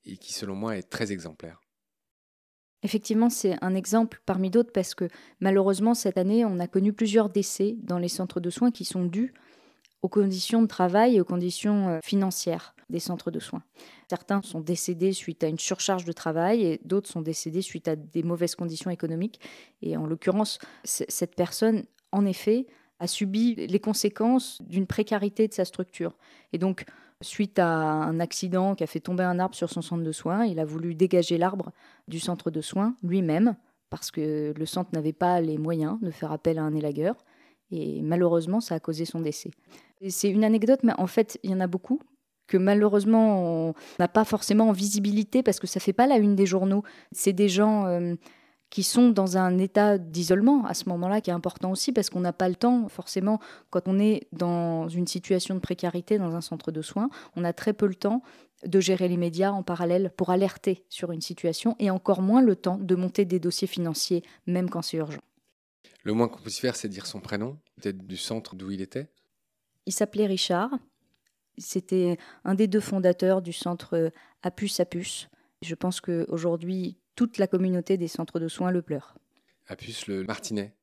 et 0.05 0.17
qui, 0.17 0.33
selon 0.33 0.57
moi, 0.57 0.77
est 0.77 0.83
très 0.83 1.13
exemplaire. 1.13 1.61
Effectivement, 2.83 3.31
c'est 3.31 3.57
un 3.63 3.75
exemple 3.75 4.21
parmi 4.27 4.51
d'autres 4.51 4.73
parce 4.73 4.95
que 4.95 5.09
malheureusement, 5.41 5.95
cette 5.95 6.19
année, 6.19 6.45
on 6.45 6.59
a 6.59 6.67
connu 6.67 6.93
plusieurs 6.93 7.29
décès 7.29 7.77
dans 7.83 7.99
les 7.99 8.09
centres 8.09 8.41
de 8.41 8.51
soins 8.51 8.71
qui 8.71 8.85
sont 8.85 9.05
dus 9.05 9.35
aux 10.03 10.09
conditions 10.09 10.63
de 10.63 10.67
travail 10.67 11.17
et 11.17 11.21
aux 11.21 11.25
conditions 11.25 11.89
euh, 11.89 11.99
financières 12.03 12.75
des 12.89 13.01
centres 13.01 13.31
de 13.31 13.41
soins. 13.41 13.63
Certains 14.09 14.43
sont 14.43 14.61
décédés 14.61 15.13
suite 15.13 15.43
à 15.43 15.49
une 15.49 15.59
surcharge 15.59 16.05
de 16.05 16.13
travail 16.13 16.65
et 16.65 16.81
d'autres 16.85 17.11
sont 17.11 17.23
décédés 17.23 17.63
suite 17.63 17.89
à 17.89 17.97
des 17.97 18.23
mauvaises 18.23 18.55
conditions 18.55 18.91
économiques. 18.91 19.41
Et 19.83 19.97
en 19.97 20.07
l'occurrence, 20.07 20.61
cette 20.85 21.35
personne, 21.35 21.85
en 22.13 22.25
effet, 22.25 22.67
a 22.99 23.07
subi 23.07 23.55
les 23.55 23.81
conséquences 23.81 24.61
d'une 24.67 24.87
précarité 24.87 25.49
de 25.49 25.53
sa 25.53 25.65
structure. 25.65 26.17
Et 26.53 26.59
donc, 26.59 26.85
suite 27.21 27.59
à 27.59 27.69
un 27.69 28.21
accident 28.21 28.75
qui 28.75 28.85
a 28.85 28.87
fait 28.87 29.01
tomber 29.01 29.25
un 29.25 29.39
arbre 29.39 29.55
sur 29.55 29.71
son 29.71 29.83
centre 29.83 30.03
de 30.03 30.13
soins, 30.13 30.45
il 30.45 30.59
a 30.59 30.65
voulu 30.65 30.95
dégager 30.95 31.39
l'arbre 31.39 31.73
du 32.09 32.21
centre 32.21 32.51
de 32.51 32.61
soins 32.61 32.95
lui-même 33.03 33.57
parce 33.91 34.11
que 34.11 34.53
le 34.57 34.67
centre 34.67 34.91
n'avait 34.93 35.13
pas 35.13 35.41
les 35.41 35.59
moyens 35.59 35.99
de 36.01 36.11
faire 36.11 36.33
appel 36.33 36.59
à 36.59 36.63
un 36.63 36.75
élagueur. 36.75 37.17
Et 37.71 38.01
malheureusement, 38.03 38.61
ça 38.61 38.75
a 38.75 38.81
causé 38.81 39.05
son 39.05 39.21
décès. 39.21 39.51
C'est 40.09 40.31
une 40.31 40.45
anecdote, 40.45 40.81
mais 40.83 40.93
en 40.99 41.07
fait, 41.07 41.39
il 41.43 41.51
y 41.51 41.55
en 41.55 41.61
a 41.61 41.67
beaucoup 41.67 42.01
que 42.47 42.57
malheureusement 42.57 43.71
on 43.71 43.75
n'a 43.99 44.07
pas 44.07 44.25
forcément 44.25 44.69
en 44.69 44.73
visibilité 44.73 45.43
parce 45.43 45.59
que 45.59 45.67
ça 45.67 45.81
fait 45.81 45.93
pas 45.93 46.07
la 46.07 46.17
une 46.19 46.37
des 46.37 46.47
journaux. 46.47 46.85
C'est 47.13 47.33
des 47.33 47.49
gens 47.49 47.87
euh, 47.87 48.15
qui 48.71 48.83
sont 48.83 49.11
dans 49.11 49.37
un 49.37 49.59
état 49.59 49.99
d'isolement 49.99 50.65
à 50.67 50.75
ce 50.75 50.89
moment-là 50.89 51.21
qui 51.21 51.31
est 51.31 51.35
important 51.35 51.71
aussi 51.71 51.93
parce 51.93 52.11
qu'on 52.11 52.21
n'a 52.21 52.33
pas 52.33 52.49
le 52.49 52.57
temps 52.57 52.89
forcément 52.89 53.41
quand 53.71 53.87
on 53.87 53.99
est 53.99 54.27
dans 54.33 54.89
une 54.89 55.07
situation 55.07 55.55
de 55.55 55.61
précarité 55.61 56.19
dans 56.19 56.35
un 56.35 56.41
centre 56.41 56.73
de 56.73 56.83
soins, 56.83 57.09
on 57.37 57.45
a 57.45 57.53
très 57.53 57.73
peu 57.73 57.87
le 57.87 57.95
temps 57.95 58.23
de 58.65 58.81
gérer 58.81 59.09
les 59.09 59.17
médias 59.17 59.51
en 59.53 59.63
parallèle 59.63 60.13
pour 60.17 60.31
alerter 60.31 60.85
sur 60.89 61.13
une 61.13 61.21
situation 61.21 61.77
et 61.79 61.91
encore 61.91 62.23
moins 62.23 62.43
le 62.43 62.57
temps 62.57 62.79
de 62.79 62.95
monter 62.95 63.25
des 63.25 63.39
dossiers 63.39 63.69
financiers 63.69 64.23
même 64.47 64.69
quand 64.69 64.83
c'est 64.83 64.97
urgent. 64.97 65.23
Le 66.03 66.13
moins 66.13 66.29
qu'on 66.29 66.41
puisse 66.41 66.61
faire, 66.61 66.77
c'est 66.77 66.89
dire 66.89 67.07
son 67.07 67.21
prénom, 67.21 67.59
peut-être 67.81 68.07
du 68.07 68.17
centre 68.17 68.55
d'où 68.55 68.71
il 68.71 68.81
était. 68.81 69.09
Il 69.87 69.93
s'appelait 69.93 70.27
Richard. 70.27 70.71
C'était 71.59 72.19
un 72.45 72.55
des 72.55 72.67
deux 72.67 72.81
fondateurs 72.81 73.43
du 73.43 73.53
centre 73.53 74.13
Apus 74.43 74.79
Apus. 74.79 75.29
Je 75.63 75.75
pense 75.75 76.01
qu'aujourd'hui, 76.01 76.97
toute 77.17 77.39
la 77.39 77.49
communauté 77.49 77.97
des 77.97 78.09
centres 78.09 78.39
de 78.39 78.47
soins 78.47 78.71
le 78.71 78.83
pleure. 78.83 79.17
Apus 79.67 80.07
le 80.07 80.23
Martinet. 80.25 80.75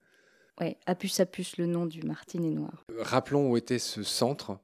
Oui, 0.59 0.75
Apus 0.85 1.19
Apus, 1.19 1.57
le 1.57 1.67
nom 1.67 1.85
du 1.85 2.01
Martinet 2.03 2.49
noir. 2.49 2.85
Rappelons 2.99 3.49
où 3.49 3.57
était 3.57 3.79
ce 3.79 4.03
centre. 4.03 4.59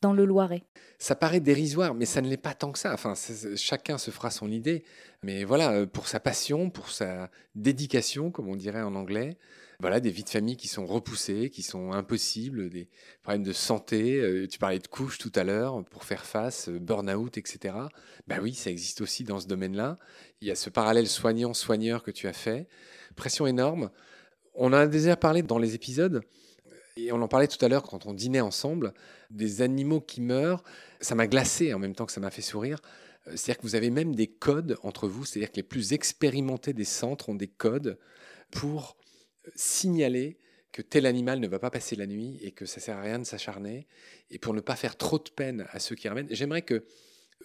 Dans 0.00 0.12
le 0.12 0.24
Loiret. 0.24 0.64
Ça 0.98 1.16
paraît 1.16 1.40
dérisoire, 1.40 1.92
mais 1.92 2.04
ça 2.04 2.20
ne 2.20 2.28
l'est 2.28 2.36
pas 2.36 2.54
tant 2.54 2.70
que 2.70 2.78
ça. 2.78 2.92
Enfin, 2.92 3.14
chacun 3.56 3.98
se 3.98 4.12
fera 4.12 4.30
son 4.30 4.50
idée. 4.50 4.84
Mais 5.24 5.42
voilà, 5.42 5.86
pour 5.88 6.06
sa 6.06 6.20
passion, 6.20 6.70
pour 6.70 6.90
sa 6.90 7.30
dédication, 7.56 8.30
comme 8.30 8.48
on 8.48 8.54
dirait 8.54 8.82
en 8.82 8.94
anglais, 8.94 9.36
voilà, 9.80 10.00
des 10.00 10.10
vies 10.10 10.24
de 10.24 10.28
famille 10.28 10.56
qui 10.56 10.66
sont 10.66 10.86
repoussées, 10.86 11.50
qui 11.50 11.62
sont 11.62 11.92
impossibles, 11.92 12.68
des 12.68 12.88
problèmes 13.22 13.44
de 13.44 13.52
santé. 13.52 14.16
Euh, 14.16 14.48
tu 14.48 14.58
parlais 14.58 14.80
de 14.80 14.88
couches 14.88 15.18
tout 15.18 15.30
à 15.36 15.44
l'heure 15.44 15.84
pour 15.84 16.02
faire 16.02 16.24
face, 16.24 16.68
euh, 16.68 16.80
burn-out, 16.80 17.38
etc. 17.38 17.76
Ben 18.26 18.40
oui, 18.42 18.54
ça 18.54 18.70
existe 18.70 19.02
aussi 19.02 19.22
dans 19.22 19.38
ce 19.38 19.46
domaine-là. 19.46 19.96
Il 20.40 20.48
y 20.48 20.50
a 20.50 20.56
ce 20.56 20.68
parallèle 20.68 21.06
soignant-soigneur 21.06 22.02
que 22.02 22.10
tu 22.10 22.26
as 22.26 22.32
fait. 22.32 22.66
Pression 23.14 23.46
énorme. 23.46 23.90
On 24.54 24.68
en 24.68 24.72
a 24.72 24.86
déjà 24.88 25.16
parlé 25.16 25.42
dans 25.42 25.58
les 25.58 25.76
épisodes. 25.76 26.22
Et 26.96 27.12
on 27.12 27.22
en 27.22 27.28
parlait 27.28 27.46
tout 27.46 27.64
à 27.64 27.68
l'heure 27.68 27.84
quand 27.84 28.06
on 28.06 28.14
dînait 28.14 28.40
ensemble, 28.40 28.92
des 29.30 29.62
animaux 29.62 30.00
qui 30.00 30.20
meurent. 30.20 30.64
Ça 31.00 31.14
m'a 31.14 31.28
glacé 31.28 31.72
en 31.72 31.78
même 31.78 31.94
temps 31.94 32.06
que 32.06 32.10
ça 32.12 32.20
m'a 32.20 32.32
fait 32.32 32.42
sourire. 32.42 32.80
Euh, 33.28 33.36
c'est-à-dire 33.36 33.58
que 33.58 33.62
vous 33.62 33.76
avez 33.76 33.90
même 33.90 34.16
des 34.16 34.26
codes 34.26 34.76
entre 34.82 35.06
vous, 35.06 35.24
c'est-à-dire 35.24 35.52
que 35.52 35.56
les 35.58 35.62
plus 35.62 35.92
expérimentés 35.92 36.72
des 36.72 36.82
centres 36.82 37.28
ont 37.28 37.36
des 37.36 37.46
codes 37.46 37.96
pour 38.50 38.97
signaler 39.54 40.38
que 40.72 40.82
tel 40.82 41.06
animal 41.06 41.40
ne 41.40 41.48
va 41.48 41.58
pas 41.58 41.70
passer 41.70 41.96
la 41.96 42.06
nuit 42.06 42.38
et 42.42 42.52
que 42.52 42.66
ça 42.66 42.80
sert 42.80 42.96
à 42.96 43.02
rien 43.02 43.18
de 43.18 43.24
s'acharner. 43.24 43.86
Et 44.30 44.38
pour 44.38 44.54
ne 44.54 44.60
pas 44.60 44.76
faire 44.76 44.96
trop 44.96 45.18
de 45.18 45.30
peine 45.30 45.66
à 45.70 45.80
ceux 45.80 45.94
qui 45.94 46.08
ramènent, 46.08 46.28
j'aimerais 46.30 46.62
que 46.62 46.84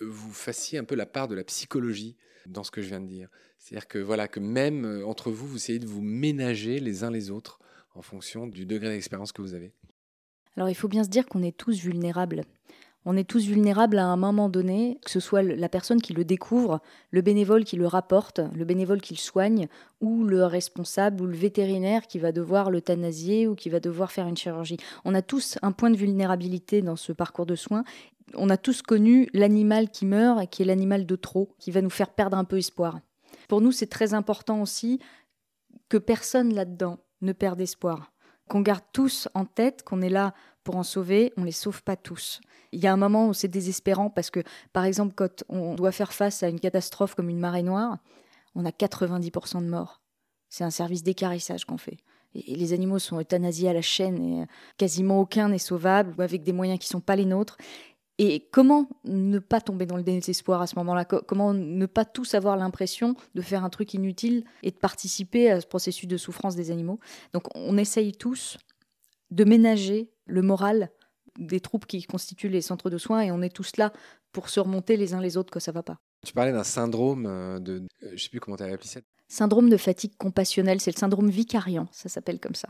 vous 0.02 0.34
fassiez 0.34 0.80
un 0.80 0.84
peu 0.84 0.96
la 0.96 1.06
part 1.06 1.28
de 1.28 1.36
la 1.36 1.44
psychologie 1.44 2.18
dans 2.46 2.64
ce 2.64 2.72
que 2.72 2.82
je 2.82 2.88
viens 2.88 3.00
de 3.00 3.08
dire. 3.08 3.30
C'est-à-dire 3.58 3.88
que 3.88 4.00
voilà, 4.00 4.28
que 4.28 4.40
même 4.40 4.86
euh, 4.86 5.06
entre 5.06 5.32
vous, 5.32 5.48
vous 5.48 5.56
essayez 5.56 5.80
de 5.80 5.88
vous 5.88 6.02
ménager 6.02 6.80
les 6.80 7.04
uns 7.04 7.12
les 7.12 7.32
autres 7.32 7.60
en 7.96 8.02
fonction 8.02 8.48
du 8.48 8.66
degré 8.66 8.90
d'expérience 8.90 9.32
que 9.32 9.42
vous 9.42 9.54
avez. 9.54 9.72
Alors 10.56 10.70
il 10.70 10.76
faut 10.76 10.88
bien 10.88 11.04
se 11.04 11.10
dire 11.10 11.26
qu'on 11.26 11.44
est 11.44 11.56
tous 11.56 11.80
vulnérables. 11.80 12.44
On 13.06 13.18
est 13.18 13.30
tous 13.30 13.46
vulnérables 13.46 13.98
à 13.98 14.06
un 14.06 14.16
moment 14.16 14.48
donné, 14.48 15.00
que 15.04 15.12
ce 15.12 15.20
soit 15.20 15.44
la 15.44 15.70
personne 15.70 16.02
qui 16.02 16.14
le 16.14 16.24
découvre, 16.24 16.80
le 17.12 17.22
bénévole 17.22 17.66
qui 17.66 17.76
le 17.76 17.88
rapporte, 17.88 18.40
le 18.56 18.64
bénévole 18.64 19.02
qui 19.02 19.14
le 19.14 19.20
soigne, 19.20 19.68
ou 20.00 20.24
le 20.24 20.46
responsable 20.46 21.22
ou 21.22 21.26
le 21.26 21.36
vétérinaire 21.36 22.08
qui 22.08 22.20
va 22.20 22.32
devoir 22.32 22.72
l'euthanasier 22.72 23.48
ou 23.48 23.56
qui 23.56 23.70
va 23.70 23.80
devoir 23.80 24.12
faire 24.12 24.28
une 24.28 24.38
chirurgie. 24.38 24.78
On 25.04 25.16
a 25.16 25.22
tous 25.22 25.58
un 25.62 25.74
point 25.74 25.90
de 25.90 25.98
vulnérabilité 25.98 26.82
dans 26.82 26.96
ce 26.96 27.12
parcours 27.12 27.46
de 27.46 27.56
soins. 27.56 27.84
On 28.36 28.50
a 28.50 28.58
tous 28.58 28.82
connu 28.82 29.30
l'animal 29.34 29.90
qui 29.90 30.06
meurt 30.06 30.42
et 30.42 30.48
qui 30.48 30.62
est 30.62 30.66
l'animal 30.66 31.06
de 31.06 31.16
trop, 31.16 31.54
qui 31.60 31.72
va 31.72 31.82
nous 31.82 31.90
faire 31.90 32.10
perdre 32.10 32.38
un 32.38 32.46
peu 32.46 32.58
espoir. 32.58 33.00
Pour 33.50 33.60
nous, 33.60 33.72
c'est 33.72 33.88
très 33.88 34.14
important 34.14 34.62
aussi 34.62 35.00
que 35.90 35.98
personne 35.98 36.54
là-dedans 36.54 37.00
ne 37.22 37.34
perde 37.34 37.60
espoir. 37.62 38.12
Qu'on 38.50 38.62
garde 38.62 38.84
tous 38.94 39.28
en 39.34 39.46
tête 39.46 39.84
qu'on 39.84 40.02
est 40.02 40.10
là 40.10 40.34
pour 40.64 40.76
en 40.76 40.84
sauver, 40.84 41.34
on 41.38 41.42
ne 41.42 41.46
les 41.46 41.52
sauve 41.52 41.84
pas 41.84 41.96
tous. 41.96 42.42
Il 42.72 42.80
y 42.82 42.88
a 42.88 42.94
un 42.94 42.98
moment 42.98 43.28
où 43.28 43.34
c'est 43.34 43.48
désespérant 43.48 44.10
parce 44.10 44.30
que, 44.30 44.42
par 44.72 44.86
exemple, 44.86 45.14
quand 45.16 45.44
on 45.50 45.76
doit 45.76 45.92
faire 45.92 46.14
face 46.14 46.44
à 46.44 46.50
une 46.50 46.60
catastrophe 46.60 47.16
comme 47.16 47.30
une 47.30 47.40
marée 47.40 47.64
noire, 47.64 47.98
on 48.56 48.66
a 48.66 48.72
90% 48.72 49.62
de 49.62 49.70
morts. 49.70 50.02
C'est 50.50 50.64
un 50.64 50.72
service 50.72 51.04
d'écarissage 51.04 51.66
qu'on 51.66 51.78
fait. 51.78 51.98
Et 52.36 52.56
les 52.56 52.74
animaux 52.74 53.00
sont 53.00 53.20
euthanasiés 53.20 53.70
à 53.70 53.74
la 53.74 53.82
chaîne 53.82 54.24
et 54.24 54.42
euh, 54.42 54.46
quasiment 54.78 55.20
aucun 55.20 55.50
n'est 55.50 55.60
sauvable 55.60 56.16
ou 56.18 56.22
avec 56.22 56.44
des 56.44 56.54
moyens 56.54 56.80
qui 56.80 56.88
ne 56.88 56.94
sont 56.94 57.02
pas 57.02 57.16
les 57.16 57.26
nôtres. 57.26 57.58
Et 58.20 58.48
comment 58.52 58.88
ne 59.06 59.40
pas 59.40 59.62
tomber 59.62 59.86
dans 59.86 59.98
le 59.98 60.04
désespoir 60.04 60.62
à 60.62 60.68
ce 60.68 60.76
moment-là? 60.76 61.06
Comment 61.06 61.54
ne 61.54 61.86
pas 61.88 62.06
tous 62.06 62.36
avoir 62.36 62.58
l'impression 62.58 63.16
de 63.34 63.42
faire 63.42 63.64
un 63.64 63.70
truc 63.70 63.94
inutile 63.96 64.44
et 64.62 64.70
de 64.70 64.76
participer 64.76 65.50
à 65.50 65.62
ce 65.62 65.66
processus 65.66 66.08
de 66.08 66.18
souffrance 66.18 66.56
des 66.56 66.70
animaux? 66.70 67.00
Donc 67.34 67.44
on 67.56 67.76
essaye 67.78 68.12
tous 68.12 68.58
de 69.32 69.44
ménager 69.44 70.13
le 70.26 70.42
moral 70.42 70.92
des 71.40 71.60
troupes 71.60 71.86
qui 71.86 72.04
constituent 72.04 72.50
les 72.50 72.62
centres 72.62 72.90
de 72.90 72.98
soins 72.98 73.22
et 73.22 73.32
on 73.32 73.42
est 73.42 73.54
tous 73.54 73.78
là 73.78 73.92
pour 74.32 74.50
se 74.50 74.60
remonter 74.60 74.98
les 74.98 75.14
uns 75.14 75.22
les 75.22 75.38
autres 75.38 75.52
quand 75.52 75.60
ça 75.60 75.72
va 75.72 75.84
pas. 75.84 76.00
Tu 76.26 76.34
parlais 76.34 76.52
d'un 76.52 76.64
syndrome 76.64 77.26
euh, 77.26 77.60
de, 77.60 77.86
euh, 78.04 78.12
je 78.16 78.24
sais 78.24 78.30
plus 78.30 78.40
comment 78.40 78.58
tu 78.58 78.64
avais 78.64 78.74
appelé 78.74 78.88
ça. 78.88 79.02
Syndrome 79.28 79.70
de 79.70 79.78
fatigue 79.78 80.16
compassionnelle, 80.18 80.80
c'est 80.80 80.94
le 80.94 81.00
syndrome 81.00 81.30
vicariant, 81.30 81.88
ça 81.92 82.10
s'appelle 82.10 82.40
comme 82.40 82.56
ça. 82.56 82.70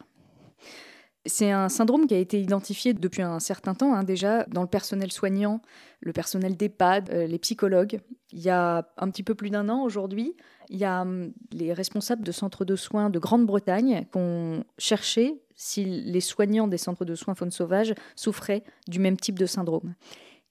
C'est 1.26 1.52
un 1.52 1.70
syndrome 1.70 2.06
qui 2.06 2.14
a 2.14 2.18
été 2.18 2.42
identifié 2.42 2.94
depuis 2.94 3.22
un 3.22 3.40
certain 3.40 3.76
temps 3.76 3.94
hein, 3.94 4.04
déjà 4.04 4.44
dans 4.46 4.62
le 4.62 4.68
personnel 4.68 5.10
soignant, 5.10 5.62
le 6.02 6.12
personnel 6.12 6.58
d'EHPAD, 6.58 7.10
euh, 7.12 7.28
les 7.28 7.40
psychologues. 7.40 8.02
Il 8.34 8.42
y 8.42 8.50
a 8.50 8.90
un 8.98 9.10
petit 9.10 9.24
peu 9.24 9.34
plus 9.34 9.50
d'un 9.50 9.70
an 9.70 9.84
aujourd'hui, 9.84 10.36
il 10.70 10.78
y 10.78 10.86
a 10.86 11.02
hum, 11.02 11.32
les 11.52 11.72
responsables 11.72 12.24
de 12.24 12.32
centres 12.34 12.66
de 12.66 12.76
soins 12.76 13.10
de 13.10 13.20
Grande-Bretagne 13.20 14.06
qui 14.12 14.18
ont 14.18 14.66
cherché 14.78 15.43
si 15.56 15.86
les 15.86 16.22
soignants 16.22 16.68
des 16.68 16.78
centres 16.78 17.06
de 17.06 17.16
soins 17.16 17.36
faune 17.36 17.52
sauvage 17.52 17.94
souffraient 18.16 18.64
du 18.88 19.00
même 19.00 19.18
type 19.18 19.40
de 19.40 19.46
syndrome. 19.46 19.96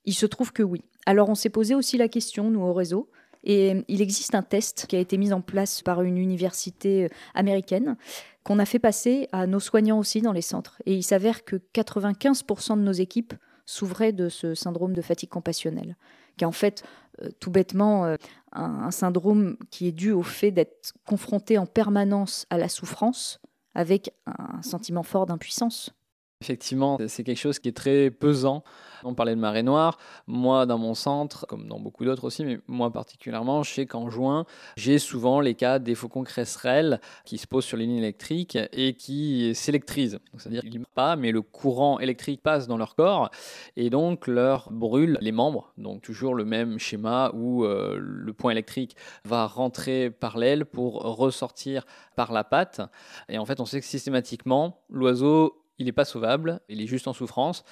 Il 0.04 0.14
se 0.14 0.26
trouve 0.26 0.52
que 0.52 0.62
oui. 0.62 0.82
Alors 1.06 1.28
on 1.28 1.34
s'est 1.34 1.50
posé 1.50 1.74
aussi 1.74 1.96
la 1.96 2.08
question, 2.08 2.50
nous 2.50 2.60
au 2.60 2.72
réseau, 2.72 3.08
et 3.44 3.84
il 3.88 4.00
existe 4.00 4.34
un 4.34 4.42
test 4.42 4.86
qui 4.86 4.96
a 4.96 5.00
été 5.00 5.18
mis 5.18 5.32
en 5.32 5.40
place 5.40 5.82
par 5.82 6.02
une 6.02 6.18
université 6.18 7.04
euh, 7.04 7.08
américaine 7.34 7.96
qu'on 8.44 8.58
a 8.58 8.64
fait 8.64 8.78
passer 8.78 9.28
à 9.32 9.46
nos 9.46 9.60
soignants 9.60 9.98
aussi 9.98 10.20
dans 10.20 10.32
les 10.32 10.42
centres. 10.42 10.80
Et 10.86 10.94
il 10.94 11.02
s'avère 11.02 11.44
que 11.44 11.56
95% 11.74 12.76
de 12.76 12.82
nos 12.82 12.92
équipes 12.92 13.34
souffraient 13.66 14.12
de 14.12 14.28
ce 14.28 14.54
syndrome 14.54 14.92
de 14.92 15.02
fatigue 15.02 15.28
compassionnelle, 15.28 15.96
qui 16.36 16.44
est 16.44 16.46
en 16.46 16.52
fait 16.52 16.84
euh, 17.20 17.28
tout 17.40 17.50
bêtement 17.50 18.04
euh, 18.04 18.16
un, 18.52 18.90
syndrome 18.90 19.56
qui 19.70 19.88
est 19.88 19.92
dû 19.92 20.12
au 20.12 20.22
fait 20.22 20.50
d'être 20.50 20.92
confronté 21.06 21.58
en 21.58 21.66
permanence 21.66 22.46
à 22.50 22.58
la 22.58 22.68
souffrance 22.68 23.40
avec 23.74 24.14
un 24.26 24.62
sentiment 24.62 25.02
fort 25.02 25.26
d'impuissance. 25.26 25.94
Effectivement, 26.42 26.98
c'est 27.06 27.22
quelque 27.22 27.38
chose 27.38 27.60
qui 27.60 27.68
est 27.68 27.76
très 27.76 28.10
pesant. 28.10 28.64
On 29.04 29.14
parlait 29.14 29.36
de 29.36 29.40
marée 29.40 29.62
noire. 29.62 29.96
Moi, 30.26 30.66
dans 30.66 30.76
mon 30.76 30.94
centre, 30.94 31.46
comme 31.46 31.68
dans 31.68 31.78
beaucoup 31.78 32.04
d'autres 32.04 32.24
aussi, 32.24 32.44
mais 32.44 32.58
moi 32.66 32.92
particulièrement, 32.92 33.62
je 33.62 33.72
sais 33.72 33.86
qu'en 33.86 34.10
juin, 34.10 34.44
j'ai 34.76 34.98
souvent 34.98 35.38
les 35.38 35.54
cas 35.54 35.78
des 35.78 35.94
faucons 35.94 36.24
cresserelles 36.24 37.00
qui 37.24 37.38
se 37.38 37.46
posent 37.46 37.64
sur 37.64 37.76
les 37.76 37.86
lignes 37.86 37.98
électriques 37.98 38.58
et 38.72 38.94
qui 38.94 39.54
s'électrisent. 39.54 40.18
C'est-à-dire 40.36 40.62
qu'ils 40.62 40.80
ne 40.80 40.84
pas, 40.84 41.14
mais 41.14 41.30
le 41.30 41.42
courant 41.42 42.00
électrique 42.00 42.42
passe 42.42 42.66
dans 42.66 42.76
leur 42.76 42.96
corps 42.96 43.30
et 43.76 43.88
donc 43.88 44.26
leur 44.26 44.72
brûle 44.72 45.18
les 45.20 45.32
membres. 45.32 45.72
Donc 45.78 46.02
toujours 46.02 46.34
le 46.34 46.44
même 46.44 46.80
schéma 46.80 47.30
où 47.34 47.64
euh, 47.64 47.98
le 48.00 48.32
point 48.32 48.50
électrique 48.50 48.96
va 49.24 49.46
rentrer 49.46 50.10
par 50.10 50.38
l'aile 50.38 50.66
pour 50.66 51.02
ressortir 51.02 51.84
par 52.16 52.32
la 52.32 52.42
patte. 52.42 52.80
Et 53.28 53.38
en 53.38 53.46
fait, 53.46 53.60
on 53.60 53.64
sait 53.64 53.80
que 53.80 53.86
systématiquement, 53.86 54.82
l'oiseau 54.90 55.61
il 55.78 55.86
n'est 55.86 55.92
pas 55.92 56.04
sauvable, 56.04 56.60
il 56.68 56.80
est 56.80 56.86
juste 56.86 57.08
en 57.08 57.12
souffrance. 57.12 57.64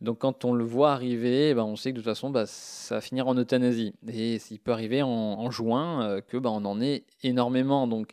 Donc 0.00 0.18
quand 0.18 0.44
on 0.44 0.52
le 0.52 0.64
voit 0.64 0.92
arriver, 0.92 1.54
ben, 1.54 1.62
on 1.64 1.76
sait 1.76 1.90
que 1.90 1.96
de 1.96 2.00
toute 2.02 2.10
façon, 2.10 2.30
bah, 2.30 2.44
ça 2.46 2.96
va 2.96 3.00
finir 3.00 3.28
en 3.28 3.36
euthanasie. 3.36 3.94
Et 4.08 4.38
il 4.50 4.58
peut 4.58 4.72
arriver 4.72 5.02
en, 5.02 5.50
juin 5.50 6.02
euh, 6.02 6.20
que 6.20 6.36
bah, 6.36 6.50
on 6.50 6.64
en 6.64 6.80
ait 6.80 7.04
énormément. 7.22 7.86
Donc 7.86 8.10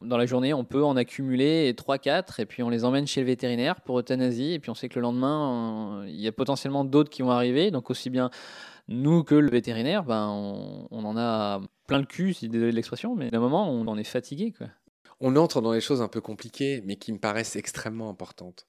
dans 0.00 0.16
la 0.16 0.26
journée, 0.26 0.52
on 0.54 0.64
peut 0.64 0.84
en 0.84 0.96
accumuler 0.96 1.72
3-4 1.72 2.40
et 2.40 2.46
puis 2.46 2.62
on 2.62 2.68
les 2.68 2.84
emmène 2.84 3.06
chez 3.06 3.20
le 3.20 3.26
vétérinaire 3.26 3.80
pour 3.80 3.98
euthanasie. 3.98 4.52
Et 4.52 4.58
puis 4.58 4.70
on 4.70 4.74
sait 4.74 4.88
que 4.88 4.96
le 4.96 5.02
lendemain, 5.02 6.02
euh, 6.02 6.08
il 6.08 6.20
y 6.20 6.28
a 6.28 6.32
potentiellement 6.32 6.84
d'autres 6.84 7.10
qui 7.10 7.22
vont 7.22 7.30
arriver. 7.30 7.70
Donc 7.70 7.90
aussi 7.90 8.10
bien 8.10 8.30
nous 8.88 9.24
que 9.24 9.34
le 9.34 9.50
vétérinaire, 9.50 10.04
ben, 10.04 10.28
on, 10.28 10.86
on 10.90 11.04
en 11.04 11.16
a 11.16 11.60
plein 11.86 11.98
le 11.98 12.04
cul, 12.04 12.34
si 12.34 12.48
désolé 12.48 12.70
de 12.70 12.76
l'expression, 12.76 13.14
mais 13.14 13.30
d'un 13.30 13.40
moment, 13.40 13.70
on 13.70 13.86
en 13.86 13.96
est 13.96 14.04
fatigué. 14.04 14.52
Quoi. 14.56 14.68
On 15.24 15.36
entre 15.36 15.60
dans 15.60 15.72
les 15.72 15.80
choses 15.80 16.02
un 16.02 16.08
peu 16.08 16.20
compliquées, 16.20 16.82
mais 16.84 16.96
qui 16.96 17.12
me 17.12 17.18
paraissent 17.18 17.54
extrêmement 17.54 18.10
importantes. 18.10 18.66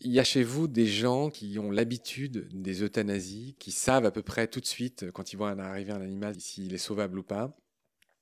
Il 0.00 0.10
y 0.10 0.18
a 0.18 0.24
chez 0.24 0.42
vous 0.42 0.66
des 0.66 0.86
gens 0.86 1.28
qui 1.28 1.58
ont 1.58 1.70
l'habitude 1.70 2.48
des 2.52 2.82
euthanasies, 2.82 3.54
qui 3.58 3.70
savent 3.70 4.06
à 4.06 4.10
peu 4.10 4.22
près 4.22 4.48
tout 4.48 4.60
de 4.60 4.66
suite, 4.66 5.10
quand 5.12 5.34
ils 5.34 5.36
voient 5.36 5.50
arriver 5.50 5.92
un 5.92 6.00
animal, 6.00 6.40
s'il 6.40 6.72
est 6.72 6.78
sauvable 6.78 7.18
ou 7.18 7.22
pas. 7.22 7.54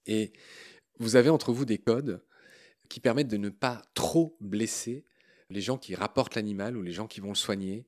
Et 0.07 0.33
vous 0.99 1.15
avez 1.15 1.31
entre 1.31 1.53
vous 1.53 1.65
des 1.65 1.79
codes, 1.79 2.21
qui 2.89 2.99
permettent 2.99 3.29
de 3.29 3.37
ne 3.37 3.49
pas 3.49 3.81
trop 3.95 4.37
blesser 4.41 5.05
les 5.49 5.61
gens 5.61 5.79
qui 5.79 5.95
rapportent 5.95 6.35
l'animal 6.35 6.77
ou 6.77 6.83
les 6.83 6.91
gens 6.91 7.07
qui 7.07 7.21
vont 7.21 7.29
le 7.29 7.37
soigner 7.37 7.87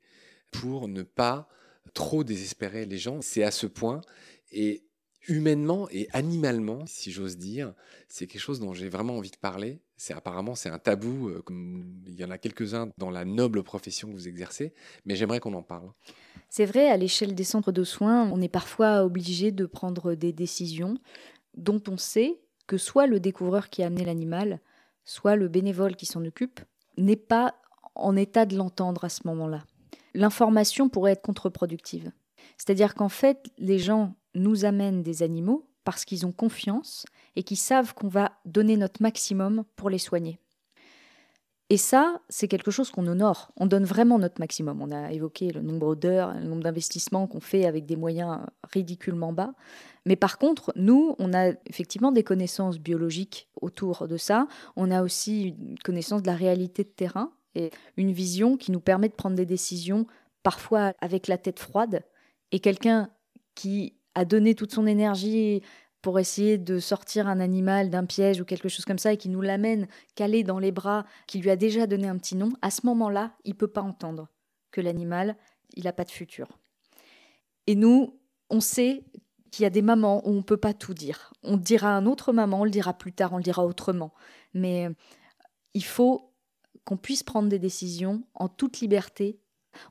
pour 0.52 0.86
ne 0.86 1.02
pas 1.02 1.48
trop 1.94 2.22
désespérer 2.22 2.86
les 2.86 2.98
gens. 2.98 3.20
C'est 3.22 3.42
à 3.42 3.50
ce 3.50 3.66
point. 3.66 4.02
Et 4.52 4.84
humainement 5.28 5.88
et 5.90 6.08
animalement, 6.12 6.84
si 6.86 7.10
j'ose 7.10 7.36
dire, 7.36 7.74
c'est 8.08 8.26
quelque 8.26 8.40
chose 8.40 8.60
dont 8.60 8.72
j'ai 8.72 8.88
vraiment 8.88 9.16
envie 9.16 9.30
de 9.30 9.36
parler. 9.36 9.80
C'est 9.96 10.14
apparemment 10.14 10.54
c'est 10.54 10.70
un 10.70 10.78
tabou, 10.78 11.28
euh, 11.28 11.42
il 12.06 12.14
y 12.14 12.24
en 12.24 12.30
a 12.30 12.38
quelques-uns 12.38 12.90
dans 12.96 13.10
la 13.10 13.24
noble 13.24 13.62
profession 13.62 14.08
que 14.08 14.14
vous 14.14 14.28
exercez, 14.28 14.72
mais 15.04 15.16
j'aimerais 15.16 15.40
qu'on 15.40 15.54
en 15.54 15.62
parle. 15.62 15.90
C'est 16.48 16.64
vrai, 16.64 16.88
à 16.88 16.96
l'échelle 16.96 17.34
des 17.34 17.44
centres 17.44 17.72
de 17.72 17.84
soins, 17.84 18.30
on 18.32 18.40
est 18.40 18.48
parfois 18.48 19.04
obligé 19.04 19.52
de 19.52 19.66
prendre 19.66 20.14
des 20.14 20.32
décisions 20.32 20.98
dont 21.54 21.82
on 21.88 21.96
sait 21.96 22.40
que 22.66 22.78
soit 22.78 23.06
le 23.06 23.20
découvreur 23.20 23.68
qui 23.68 23.82
a 23.82 23.86
amené 23.86 24.04
l'animal, 24.04 24.60
soit 25.04 25.36
le 25.36 25.48
bénévole 25.48 25.96
qui 25.96 26.06
s'en 26.06 26.24
occupe, 26.24 26.60
n'est 26.96 27.16
pas 27.16 27.54
en 27.94 28.16
état 28.16 28.46
de 28.46 28.56
l'entendre 28.56 29.04
à 29.04 29.08
ce 29.08 29.26
moment-là. 29.26 29.64
L'information 30.14 30.88
pourrait 30.88 31.12
être 31.12 31.22
contre-productive. 31.22 32.10
C'est-à-dire 32.60 32.94
qu'en 32.94 33.08
fait, 33.08 33.50
les 33.56 33.78
gens 33.78 34.16
nous 34.34 34.66
amènent 34.66 35.02
des 35.02 35.22
animaux 35.22 35.66
parce 35.82 36.04
qu'ils 36.04 36.26
ont 36.26 36.32
confiance 36.32 37.06
et 37.34 37.42
qu'ils 37.42 37.56
savent 37.56 37.94
qu'on 37.94 38.08
va 38.08 38.32
donner 38.44 38.76
notre 38.76 39.00
maximum 39.00 39.64
pour 39.76 39.88
les 39.88 39.96
soigner. 39.96 40.38
Et 41.70 41.78
ça, 41.78 42.20
c'est 42.28 42.48
quelque 42.48 42.70
chose 42.70 42.90
qu'on 42.90 43.06
honore. 43.06 43.50
On 43.56 43.64
donne 43.64 43.84
vraiment 43.84 44.18
notre 44.18 44.40
maximum. 44.40 44.82
On 44.82 44.90
a 44.90 45.10
évoqué 45.10 45.52
le 45.52 45.62
nombre 45.62 45.94
d'heures, 45.94 46.34
le 46.34 46.44
nombre 46.44 46.62
d'investissements 46.62 47.26
qu'on 47.26 47.40
fait 47.40 47.64
avec 47.64 47.86
des 47.86 47.96
moyens 47.96 48.40
ridiculement 48.70 49.32
bas. 49.32 49.54
Mais 50.04 50.16
par 50.16 50.36
contre, 50.36 50.70
nous, 50.76 51.14
on 51.18 51.32
a 51.32 51.52
effectivement 51.64 52.12
des 52.12 52.24
connaissances 52.24 52.78
biologiques 52.78 53.48
autour 53.58 54.06
de 54.06 54.18
ça. 54.18 54.46
On 54.76 54.90
a 54.90 55.02
aussi 55.02 55.54
une 55.58 55.78
connaissance 55.78 56.20
de 56.20 56.26
la 56.26 56.36
réalité 56.36 56.84
de 56.84 56.90
terrain 56.90 57.32
et 57.54 57.70
une 57.96 58.12
vision 58.12 58.58
qui 58.58 58.70
nous 58.70 58.80
permet 58.80 59.08
de 59.08 59.14
prendre 59.14 59.36
des 59.36 59.46
décisions 59.46 60.06
parfois 60.42 60.92
avec 61.00 61.26
la 61.26 61.38
tête 61.38 61.58
froide. 61.58 62.02
Et 62.52 62.60
quelqu'un 62.60 63.10
qui 63.54 63.94
a 64.14 64.24
donné 64.24 64.54
toute 64.54 64.72
son 64.72 64.86
énergie 64.86 65.62
pour 66.02 66.18
essayer 66.18 66.58
de 66.58 66.78
sortir 66.78 67.28
un 67.28 67.40
animal 67.40 67.90
d'un 67.90 68.06
piège 68.06 68.40
ou 68.40 68.44
quelque 68.44 68.68
chose 68.68 68.84
comme 68.84 68.98
ça 68.98 69.12
et 69.12 69.16
qui 69.16 69.28
nous 69.28 69.42
l'amène 69.42 69.86
calé 70.14 70.42
dans 70.44 70.58
les 70.58 70.72
bras, 70.72 71.04
qui 71.26 71.38
lui 71.38 71.50
a 71.50 71.56
déjà 71.56 71.86
donné 71.86 72.08
un 72.08 72.16
petit 72.16 72.36
nom, 72.36 72.50
à 72.62 72.70
ce 72.70 72.86
moment-là, 72.86 73.32
il 73.44 73.54
peut 73.54 73.68
pas 73.68 73.82
entendre 73.82 74.28
que 74.70 74.80
l'animal, 74.80 75.36
il 75.74 75.84
n'a 75.84 75.92
pas 75.92 76.04
de 76.04 76.10
futur. 76.10 76.48
Et 77.66 77.74
nous, 77.74 78.18
on 78.48 78.60
sait 78.60 79.04
qu'il 79.50 79.64
y 79.64 79.66
a 79.66 79.70
des 79.70 79.82
mamans 79.82 80.26
où 80.26 80.30
on 80.30 80.36
ne 80.36 80.42
peut 80.42 80.56
pas 80.56 80.74
tout 80.74 80.94
dire. 80.94 81.32
On 81.42 81.56
dira 81.56 81.90
à 81.90 81.96
un 81.96 82.06
autre 82.06 82.32
maman, 82.32 82.60
on 82.60 82.64
le 82.64 82.70
dira 82.70 82.94
plus 82.94 83.12
tard, 83.12 83.32
on 83.32 83.36
le 83.36 83.42
dira 83.42 83.66
autrement. 83.66 84.12
Mais 84.54 84.88
il 85.74 85.84
faut 85.84 86.32
qu'on 86.84 86.96
puisse 86.96 87.22
prendre 87.22 87.48
des 87.48 87.58
décisions 87.58 88.24
en 88.34 88.48
toute 88.48 88.80
liberté 88.80 89.39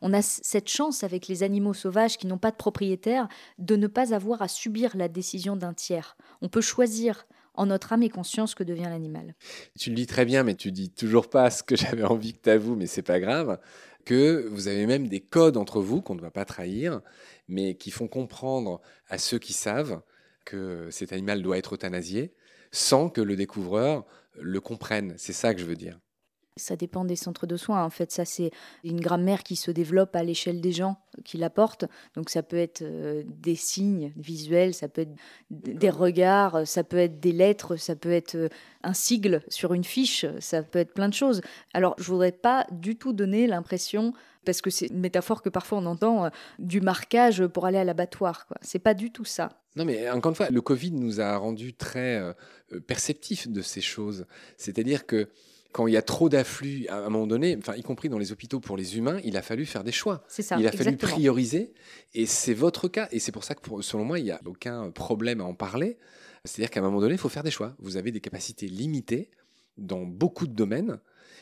on 0.02 0.14
a 0.14 0.22
cette 0.22 0.70
chance 0.70 1.04
avec 1.04 1.28
les 1.28 1.44
animaux 1.44 1.74
sauvages 1.74 2.18
qui 2.18 2.28
n'ont 2.28 2.38
pas 2.38 2.52
de 2.52 2.56
propriétaire 2.56 3.28
de 3.58 3.76
ne 3.76 3.88
pas 3.88 4.14
avoir 4.14 4.42
à 4.42 4.48
subir 4.48 4.96
la 4.96 5.08
décision 5.08 5.56
d'un 5.56 5.74
tiers. 5.74 6.18
On 6.42 6.50
peut 6.50 6.62
choisir 6.62 7.26
en 7.54 7.66
notre 7.66 7.92
âme 7.92 8.04
et 8.04 8.10
conscience 8.10 8.56
que 8.56 8.64
devient 8.64 8.84
l'animal. 8.84 9.36
Tu 9.78 9.90
le 9.90 9.96
dis 9.96 10.08
très 10.08 10.26
bien, 10.26 10.44
mais 10.44 10.56
tu 10.56 10.72
dis 10.72 10.90
toujours 10.90 11.30
pas 11.30 11.50
ce 11.50 11.64
que 11.64 11.76
j'avais 11.76 12.04
envie 12.04 12.34
que 12.34 12.42
tu 12.42 12.50
avoues, 12.50 12.76
mais 12.76 12.88
c'est 12.88 13.02
pas 13.02 13.20
grave. 13.20 13.60
Que 14.06 14.48
vous 14.50 14.68
avez 14.68 14.86
même 14.86 15.08
des 15.08 15.20
codes 15.20 15.58
entre 15.58 15.82
vous 15.82 16.02
qu'on 16.02 16.16
ne 16.16 16.22
va 16.22 16.32
pas 16.32 16.46
trahir, 16.46 17.02
mais 17.48 17.76
qui 17.76 17.92
font 17.92 18.08
comprendre 18.08 18.82
à 19.10 19.18
ceux 19.18 19.40
qui 19.40 19.54
savent 19.54 20.02
que 20.46 20.88
cet 20.90 21.12
animal 21.12 21.42
doit 21.42 21.58
être 21.58 21.76
euthanasié, 21.76 22.34
sans 22.72 23.10
que 23.10 23.22
le 23.22 23.36
découvreur 23.36 24.06
le 24.40 24.62
comprenne. 24.62 25.14
C'est 25.18 25.34
ça 25.34 25.54
que 25.54 25.60
je 25.60 25.66
veux 25.66 25.76
dire. 25.76 26.00
Ça 26.60 26.76
dépend 26.76 27.06
des 27.06 27.16
centres 27.16 27.48
de 27.48 27.58
soins. 27.58 27.84
En 27.84 27.90
fait, 27.90 28.12
ça, 28.12 28.26
c'est 28.26 28.52
une 28.84 29.00
grammaire 29.00 29.44
qui 29.44 29.56
se 29.56 29.72
développe 29.72 30.16
à 30.16 30.24
l'échelle 30.24 30.62
des 30.62 30.72
gens 30.72 30.98
qui 31.24 31.38
l'apportent. 31.38 31.86
Donc, 32.16 32.30
ça 32.30 32.44
peut 32.44 32.58
être 32.58 32.82
euh, 32.82 33.24
des 33.26 33.56
signes 33.56 34.12
visuels, 34.16 34.74
ça 34.74 34.88
peut 34.88 35.02
être 35.02 35.16
des 35.50 35.90
regards, 35.90 36.68
ça 36.68 36.84
peut 36.84 36.98
être 36.98 37.20
des 37.20 37.32
lettres, 37.32 37.76
ça 37.76 37.96
peut 37.96 38.12
être 38.12 38.36
euh, 38.36 38.50
un 38.84 38.94
sigle 38.94 39.42
sur 39.50 39.74
une 39.74 39.84
fiche, 39.84 40.26
ça 40.40 40.64
peut 40.64 40.80
être 40.80 40.94
plein 40.94 41.10
de 41.10 41.14
choses. 41.14 41.42
Alors, 41.74 41.96
je 41.98 42.04
voudrais 42.04 42.32
pas 42.32 42.66
du 42.72 42.96
tout 42.96 43.14
donner 43.14 43.48
l'impression, 43.48 44.14
parce 44.46 44.62
que 44.62 44.70
c'est 44.70 44.88
une 44.88 45.00
métaphore 45.00 45.42
que 45.42 45.50
parfois 45.50 45.80
on 45.80 45.86
entend, 45.86 46.26
euh, 46.26 46.30
du 46.60 46.82
marquage 46.82 47.46
pour 47.48 47.66
aller 47.66 47.78
à 47.78 47.84
l'abattoir. 47.84 48.48
C'est 48.62 48.80
pas 48.80 48.94
du 48.94 49.12
tout 49.12 49.26
ça. 49.26 49.50
Non, 49.76 49.86
mais 49.86 50.10
encore 50.10 50.32
une 50.32 50.36
fois, 50.36 50.50
le 50.50 50.62
Covid 50.62 50.92
nous 50.92 51.22
a 51.22 51.38
rendu 51.38 51.74
très 51.74 52.20
perceptifs 52.88 53.48
de 53.48 53.62
ces 53.62 53.82
choses. 53.82 54.26
C'est-à-dire 54.58 55.06
que 55.06 55.30
quand 55.72 55.86
il 55.88 55.94
y 55.94 55.98
a 55.98 56.02
trop 56.02 56.30
d'afflux, 56.30 56.88
à 56.88 56.98
un 56.98 57.10
moment 57.10 57.28
donné, 57.28 57.56
enfin, 57.58 57.76
y 57.76 57.84
compris 57.84 58.10
dans 58.10 58.18
les 58.18 58.32
hôpitaux 58.32 58.60
pour 58.60 58.76
les 58.76 58.98
humains, 58.98 59.20
il 59.24 59.38
a 59.38 59.42
fallu 59.42 59.66
faire 59.66 59.84
des 59.84 59.92
choix. 59.92 60.24
Ça, 60.28 60.58
il 60.58 60.66
a 60.66 60.72
fallu 60.72 60.98
prioriser. 60.98 61.74
Et 62.14 62.26
c'est 62.26 62.56
votre 62.56 62.88
cas. 62.88 63.08
Et 63.12 63.20
c'est 63.20 63.32
pour 63.32 63.44
ça 63.44 63.54
que, 63.54 63.82
selon 63.82 64.04
moi, 64.04 64.20
il 64.20 64.26
n'y 64.26 64.32
a 64.32 64.42
aucun 64.46 64.90
problème 64.90 65.42
à 65.42 65.44
en 65.44 65.54
parler. 65.54 65.98
C'est-à-dire 66.44 66.72
qu'à 66.72 66.80
un 66.80 66.84
moment 66.84 67.02
donné, 67.02 67.14
il 67.14 67.20
faut 67.20 67.30
faire 67.30 67.44
des 67.44 67.52
choix. 67.52 67.76
Vous 67.80 67.98
avez 67.98 68.12
des 68.12 68.22
capacités 68.22 68.68
limitées 68.68 69.30
dans 69.78 70.02
beaucoup 70.02 70.48
de 70.48 70.54
domaines. 70.54 71.00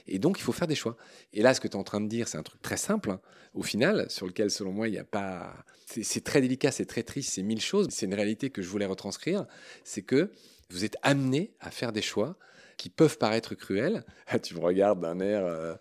Et 0.08 0.20
donc, 0.20 0.40
il 0.40 0.42
faut 0.42 0.52
faire 0.52 0.68
des 0.68 0.76
choix. 0.76 0.98
Et 1.32 1.42
là, 1.42 1.54
ce 1.54 1.62
que 1.62 1.68
tu 1.68 1.74
es 1.74 1.80
en 1.80 1.84
train 1.84 2.02
de 2.02 2.08
dire, 2.08 2.28
c'est 2.28 2.38
un 2.38 2.44
truc 2.44 2.62
très 2.62 2.78
simple, 2.78 3.12
hein, 3.12 3.22
au 3.54 3.64
final, 3.64 4.10
sur 4.10 4.26
lequel, 4.26 4.52
selon 4.52 4.72
moi, 4.72 4.88
il 4.88 4.92
n'y 4.92 5.00
a 5.00 5.04
pas. 5.06 5.54
C'est 5.86 6.24
très 6.24 6.42
délicat, 6.42 6.72
c'est 6.72 6.86
très 6.86 7.04
triste, 7.04 7.34
c'est 7.34 7.44
mille 7.44 7.62
choses. 7.62 7.88
C'est 7.92 8.06
une 8.06 8.14
réalité 8.14 8.50
que 8.50 8.62
je 8.62 8.68
voulais 8.68 8.86
retranscrire. 8.86 9.46
C'est 9.86 10.02
que 10.02 10.32
vous 10.70 10.84
êtes 10.84 10.98
amené 11.02 11.54
à 11.62 11.72
faire 11.72 11.94
des 11.94 12.02
choix 12.02 12.38
qui 12.78 12.90
peuvent 12.90 13.18
paraître 13.18 13.56
cruels. 13.56 14.06
tu 14.44 14.56
me 14.56 14.60
regardes 14.60 15.02
d'un 15.02 15.20
air 15.20 15.46
euh, 15.46 15.76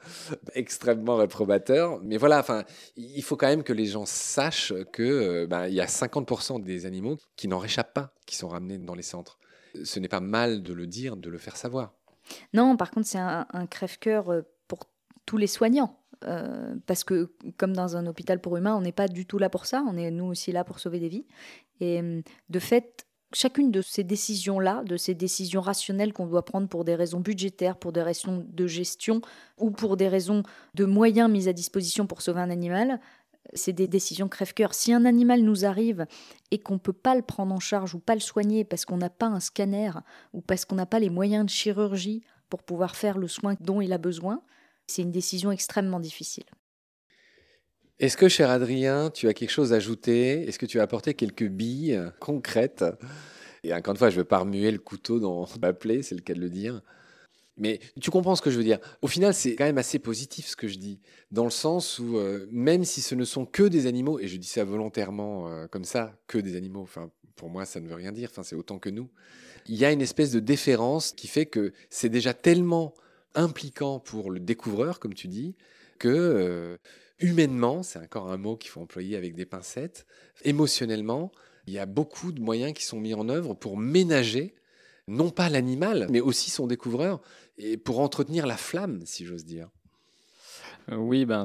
extrêmement 0.54 1.16
réprobateur. 1.16 2.00
Mais 2.02 2.16
voilà, 2.16 2.40
enfin, 2.40 2.64
il 2.96 3.22
faut 3.22 3.36
quand 3.36 3.46
même 3.46 3.62
que 3.62 3.72
les 3.72 3.86
gens 3.86 4.06
sachent 4.06 4.72
que 4.92 5.02
euh, 5.02 5.46
ben, 5.46 5.66
il 5.66 5.74
y 5.74 5.80
a 5.80 5.86
50% 5.86 6.62
des 6.62 6.86
animaux 6.86 7.18
qui 7.36 7.48
n'en 7.48 7.58
réchappent 7.58 7.94
pas, 7.94 8.12
qui 8.24 8.36
sont 8.36 8.48
ramenés 8.48 8.78
dans 8.78 8.94
les 8.94 9.02
centres. 9.02 9.38
Ce 9.84 10.00
n'est 10.00 10.08
pas 10.08 10.20
mal 10.20 10.62
de 10.62 10.72
le 10.72 10.86
dire, 10.86 11.16
de 11.16 11.28
le 11.28 11.38
faire 11.38 11.56
savoir. 11.56 11.92
Non, 12.54 12.76
par 12.76 12.90
contre, 12.90 13.06
c'est 13.06 13.18
un, 13.18 13.46
crève-cœur 13.70 14.30
euh, 14.30 14.42
pour 14.66 14.80
tous 15.26 15.36
les 15.36 15.46
soignants. 15.46 16.00
parce 16.86 17.04
que 17.04 17.30
comme 17.58 17.74
dans 17.74 17.96
un 17.96 18.06
hôpital 18.06 18.40
pour 18.40 18.56
humains, 18.56 18.74
on 18.74 18.80
n'est 18.80 18.90
pas 18.90 19.06
du 19.06 19.26
tout 19.26 19.38
là 19.38 19.50
pour 19.50 19.66
ça, 19.66 19.84
on 19.86 19.96
est 19.98 20.10
nous 20.10 20.24
aussi 20.24 20.50
là 20.50 20.64
pour 20.64 20.78
sauver 20.78 20.98
des 20.98 21.08
vies. 21.08 21.26
Et 21.80 22.00
de 22.48 22.58
fait, 22.58 23.05
chacune 23.36 23.70
de 23.70 23.82
ces 23.82 24.02
décisions-là, 24.02 24.82
de 24.84 24.96
ces 24.96 25.14
décisions 25.14 25.60
rationnelles 25.60 26.14
qu'on 26.14 26.26
doit 26.26 26.44
prendre 26.44 26.68
pour 26.68 26.84
des 26.84 26.94
raisons 26.94 27.20
budgétaires, 27.20 27.76
pour 27.76 27.92
des 27.92 28.02
raisons 28.02 28.46
de 28.48 28.66
gestion 28.66 29.20
ou 29.58 29.70
pour 29.70 29.98
des 29.98 30.08
raisons 30.08 30.42
de 30.74 30.86
moyens 30.86 31.30
mis 31.30 31.46
à 31.46 31.52
disposition 31.52 32.06
pour 32.06 32.22
sauver 32.22 32.40
un 32.40 32.48
animal, 32.48 32.98
c'est 33.52 33.74
des 33.74 33.88
décisions 33.88 34.28
crève-cœur. 34.28 34.72
Si 34.72 34.90
un 34.92 35.04
animal 35.04 35.42
nous 35.42 35.66
arrive 35.66 36.06
et 36.50 36.58
qu'on 36.58 36.74
ne 36.74 36.78
peut 36.78 36.94
pas 36.94 37.14
le 37.14 37.20
prendre 37.20 37.54
en 37.54 37.60
charge 37.60 37.94
ou 37.94 37.98
pas 37.98 38.14
le 38.14 38.20
soigner 38.20 38.64
parce 38.64 38.86
qu'on 38.86 38.96
n'a 38.96 39.10
pas 39.10 39.26
un 39.26 39.40
scanner 39.40 39.90
ou 40.32 40.40
parce 40.40 40.64
qu'on 40.64 40.76
n'a 40.76 40.86
pas 40.86 40.98
les 40.98 41.10
moyens 41.10 41.44
de 41.44 41.50
chirurgie 41.50 42.22
pour 42.48 42.62
pouvoir 42.62 42.96
faire 42.96 43.18
le 43.18 43.28
soin 43.28 43.54
dont 43.60 43.82
il 43.82 43.92
a 43.92 43.98
besoin, 43.98 44.40
c'est 44.86 45.02
une 45.02 45.12
décision 45.12 45.52
extrêmement 45.52 46.00
difficile. 46.00 46.46
Est-ce 47.98 48.18
que, 48.18 48.28
cher 48.28 48.50
Adrien, 48.50 49.10
tu 49.10 49.26
as 49.26 49.32
quelque 49.32 49.50
chose 49.50 49.72
à 49.72 49.76
ajouter? 49.76 50.46
Est-ce 50.46 50.58
que 50.58 50.66
tu 50.66 50.80
as 50.80 50.82
apporté 50.82 51.14
quelques 51.14 51.48
billes 51.48 51.98
concrètes? 52.20 52.84
Et 53.64 53.72
encore 53.72 53.92
une 53.92 53.98
fois, 53.98 54.10
je 54.10 54.16
ne 54.16 54.20
veux 54.20 54.26
pas 54.26 54.38
remuer 54.38 54.70
le 54.70 54.78
couteau 54.78 55.18
dans 55.18 55.48
ma 55.62 55.72
plaie, 55.72 56.02
c'est 56.02 56.14
le 56.14 56.20
cas 56.20 56.34
de 56.34 56.40
le 56.40 56.50
dire. 56.50 56.82
Mais 57.56 57.80
tu 58.00 58.10
comprends 58.10 58.36
ce 58.36 58.42
que 58.42 58.50
je 58.50 58.58
veux 58.58 58.64
dire. 58.64 58.78
Au 59.00 59.08
final, 59.08 59.32
c'est 59.32 59.56
quand 59.56 59.64
même 59.64 59.78
assez 59.78 59.98
positif 59.98 60.46
ce 60.46 60.56
que 60.56 60.68
je 60.68 60.76
dis, 60.76 61.00
dans 61.30 61.44
le 61.44 61.50
sens 61.50 61.98
où 61.98 62.18
euh, 62.18 62.46
même 62.50 62.84
si 62.84 63.00
ce 63.00 63.14
ne 63.14 63.24
sont 63.24 63.46
que 63.46 63.62
des 63.62 63.86
animaux, 63.86 64.20
et 64.20 64.28
je 64.28 64.36
dis 64.36 64.46
ça 64.46 64.62
volontairement 64.62 65.48
euh, 65.48 65.66
comme 65.66 65.84
ça, 65.84 66.18
que 66.26 66.36
des 66.36 66.54
animaux, 66.54 66.82
enfin 66.82 67.10
pour 67.34 67.48
moi 67.48 67.64
ça 67.64 67.80
ne 67.80 67.88
veut 67.88 67.94
rien 67.94 68.12
dire, 68.12 68.28
enfin 68.30 68.42
c'est 68.42 68.56
autant 68.56 68.78
que 68.78 68.90
nous, 68.90 69.08
il 69.68 69.76
y 69.76 69.86
a 69.86 69.90
une 69.90 70.02
espèce 70.02 70.32
de 70.32 70.40
déférence 70.40 71.12
qui 71.12 71.28
fait 71.28 71.46
que 71.46 71.72
c'est 71.88 72.10
déjà 72.10 72.34
tellement 72.34 72.92
impliquant 73.34 74.00
pour 74.00 74.30
le 74.30 74.38
découvreur, 74.38 75.00
comme 75.00 75.14
tu 75.14 75.26
dis, 75.26 75.56
que 75.98 76.08
euh, 76.08 76.76
humainement, 77.18 77.82
c'est 77.82 77.98
encore 77.98 78.30
un 78.30 78.36
mot 78.36 78.56
qu'il 78.56 78.70
faut 78.70 78.80
employer 78.80 79.16
avec 79.16 79.34
des 79.34 79.46
pincettes, 79.46 80.06
émotionnellement, 80.44 81.32
il 81.66 81.72
y 81.72 81.78
a 81.78 81.86
beaucoup 81.86 82.32
de 82.32 82.40
moyens 82.40 82.72
qui 82.72 82.84
sont 82.84 83.00
mis 83.00 83.14
en 83.14 83.28
œuvre 83.28 83.54
pour 83.54 83.76
ménager 83.76 84.54
non 85.08 85.30
pas 85.30 85.48
l'animal, 85.48 86.06
mais 86.10 86.20
aussi 86.20 86.50
son 86.50 86.66
découvreur, 86.66 87.20
et 87.58 87.76
pour 87.76 88.00
entretenir 88.00 88.46
la 88.46 88.56
flamme, 88.56 89.02
si 89.04 89.24
j'ose 89.24 89.44
dire. 89.44 89.68
Euh, 90.90 90.96
oui, 90.96 91.24
ben, 91.24 91.44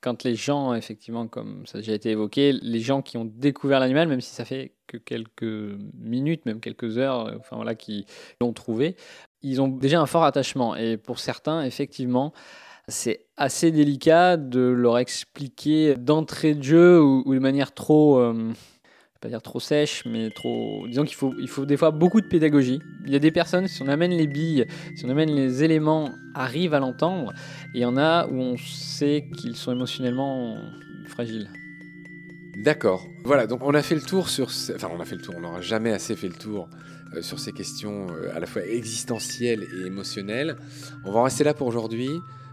quand 0.00 0.22
les 0.24 0.34
gens, 0.34 0.74
effectivement, 0.74 1.26
comme 1.26 1.66
ça 1.66 1.78
a 1.78 1.80
déjà 1.80 1.92
été 1.92 2.10
évoqué, 2.10 2.52
les 2.52 2.80
gens 2.80 3.02
qui 3.02 3.16
ont 3.16 3.24
découvert 3.24 3.80
l'animal, 3.80 4.08
même 4.08 4.20
si 4.20 4.32
ça 4.32 4.44
fait 4.44 4.74
que 4.86 4.96
quelques 4.96 5.76
minutes, 5.94 6.46
même 6.46 6.60
quelques 6.60 6.98
heures, 6.98 7.26
euh, 7.26 7.36
voilà, 7.52 7.74
qui 7.74 8.06
l'ont 8.40 8.52
trouvé, 8.52 8.96
ils 9.42 9.60
ont 9.60 9.68
déjà 9.68 10.00
un 10.00 10.06
fort 10.06 10.24
attachement. 10.24 10.76
Et 10.76 10.96
pour 10.96 11.18
certains, 11.18 11.64
effectivement, 11.64 12.32
c'est 12.90 13.26
assez 13.36 13.70
délicat 13.70 14.36
de 14.36 14.60
leur 14.60 14.98
expliquer 14.98 15.94
d'entrée 15.96 16.54
de 16.54 16.62
jeu 16.62 17.02
ou, 17.02 17.34
de 17.34 17.38
manière 17.38 17.72
trop, 17.72 18.18
euh, 18.18 18.52
pas 19.20 19.28
dire 19.28 19.42
trop 19.42 19.60
sèche, 19.60 20.04
mais 20.06 20.30
trop. 20.30 20.86
Disons 20.88 21.04
qu'il 21.04 21.14
faut, 21.14 21.34
il 21.38 21.48
faut 21.48 21.66
des 21.66 21.76
fois 21.76 21.90
beaucoup 21.90 22.20
de 22.20 22.26
pédagogie. 22.26 22.80
Il 23.06 23.12
y 23.12 23.16
a 23.16 23.18
des 23.18 23.30
personnes, 23.30 23.66
si 23.66 23.82
on 23.82 23.88
amène 23.88 24.12
les 24.12 24.26
billes, 24.26 24.66
si 24.96 25.04
on 25.04 25.10
amène 25.10 25.30
les 25.30 25.62
éléments, 25.64 26.10
arrivent 26.34 26.74
à 26.74 26.80
l'entendre. 26.80 27.32
Et 27.74 27.78
il 27.78 27.80
y 27.80 27.84
en 27.86 27.96
a 27.96 28.26
où 28.26 28.34
on 28.34 28.56
sait 28.56 29.28
qu'ils 29.38 29.56
sont 29.56 29.72
émotionnellement 29.72 30.58
fragiles. 31.06 31.50
D'accord. 32.56 33.06
Voilà, 33.24 33.46
donc 33.46 33.62
on 33.62 33.74
a 33.74 33.82
fait 33.82 33.94
le 33.94 34.02
tour 34.02 34.28
sur. 34.28 34.48
Enfin, 34.74 34.88
on 34.92 35.00
a 35.00 35.04
fait 35.04 35.16
le 35.16 35.22
tour, 35.22 35.34
on 35.36 35.40
n'aura 35.40 35.60
jamais 35.60 35.92
assez 35.92 36.14
fait 36.14 36.28
le 36.28 36.34
tour 36.34 36.68
euh, 37.14 37.22
sur 37.22 37.38
ces 37.38 37.52
questions 37.52 38.06
euh, 38.10 38.34
à 38.34 38.40
la 38.40 38.46
fois 38.46 38.64
existentielles 38.64 39.64
et 39.64 39.86
émotionnelles. 39.86 40.56
On 41.04 41.12
va 41.12 41.20
en 41.20 41.22
rester 41.24 41.42
là 41.42 41.54
pour 41.54 41.66
aujourd'hui. 41.66 42.10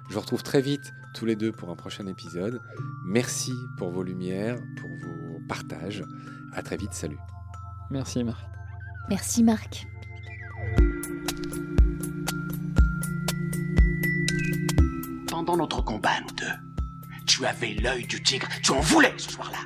Je 0.07 0.13
vous 0.13 0.21
retrouve 0.21 0.43
très 0.43 0.61
vite 0.61 0.93
tous 1.13 1.25
les 1.25 1.35
deux 1.35 1.51
pour 1.51 1.69
un 1.69 1.75
prochain 1.75 2.07
épisode. 2.07 2.61
Merci 3.05 3.53
pour 3.77 3.91
vos 3.91 4.03
lumières, 4.03 4.57
pour 4.79 4.89
vos 4.89 5.39
partages. 5.47 6.03
À 6.53 6.61
très 6.61 6.77
vite, 6.77 6.93
salut. 6.93 7.17
Merci 7.89 8.23
Marc. 8.23 8.45
Merci 9.09 9.43
Marc. 9.43 9.85
Pendant 15.29 15.57
notre 15.57 15.81
combat, 15.81 16.21
nous 16.21 16.35
deux, 16.35 17.15
tu 17.25 17.45
avais 17.45 17.73
l'œil 17.73 18.05
du 18.05 18.21
tigre, 18.23 18.47
tu 18.63 18.71
en 18.71 18.79
voulais 18.79 19.13
ce 19.17 19.31
soir-là. 19.31 19.59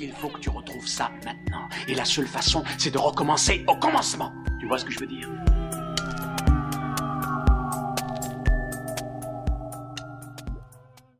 Il 0.00 0.12
faut 0.12 0.28
que 0.28 0.40
tu 0.40 0.50
retrouves 0.50 0.86
ça 0.86 1.10
maintenant. 1.24 1.68
Et 1.88 1.94
la 1.94 2.04
seule 2.04 2.26
façon, 2.26 2.64
c'est 2.76 2.90
de 2.90 2.98
recommencer 2.98 3.64
au 3.66 3.76
commencement. 3.76 4.32
Tu 4.60 4.66
vois 4.66 4.78
ce 4.78 4.84
que 4.84 4.92
je 4.92 5.00
veux 5.00 5.06
dire? 5.06 5.28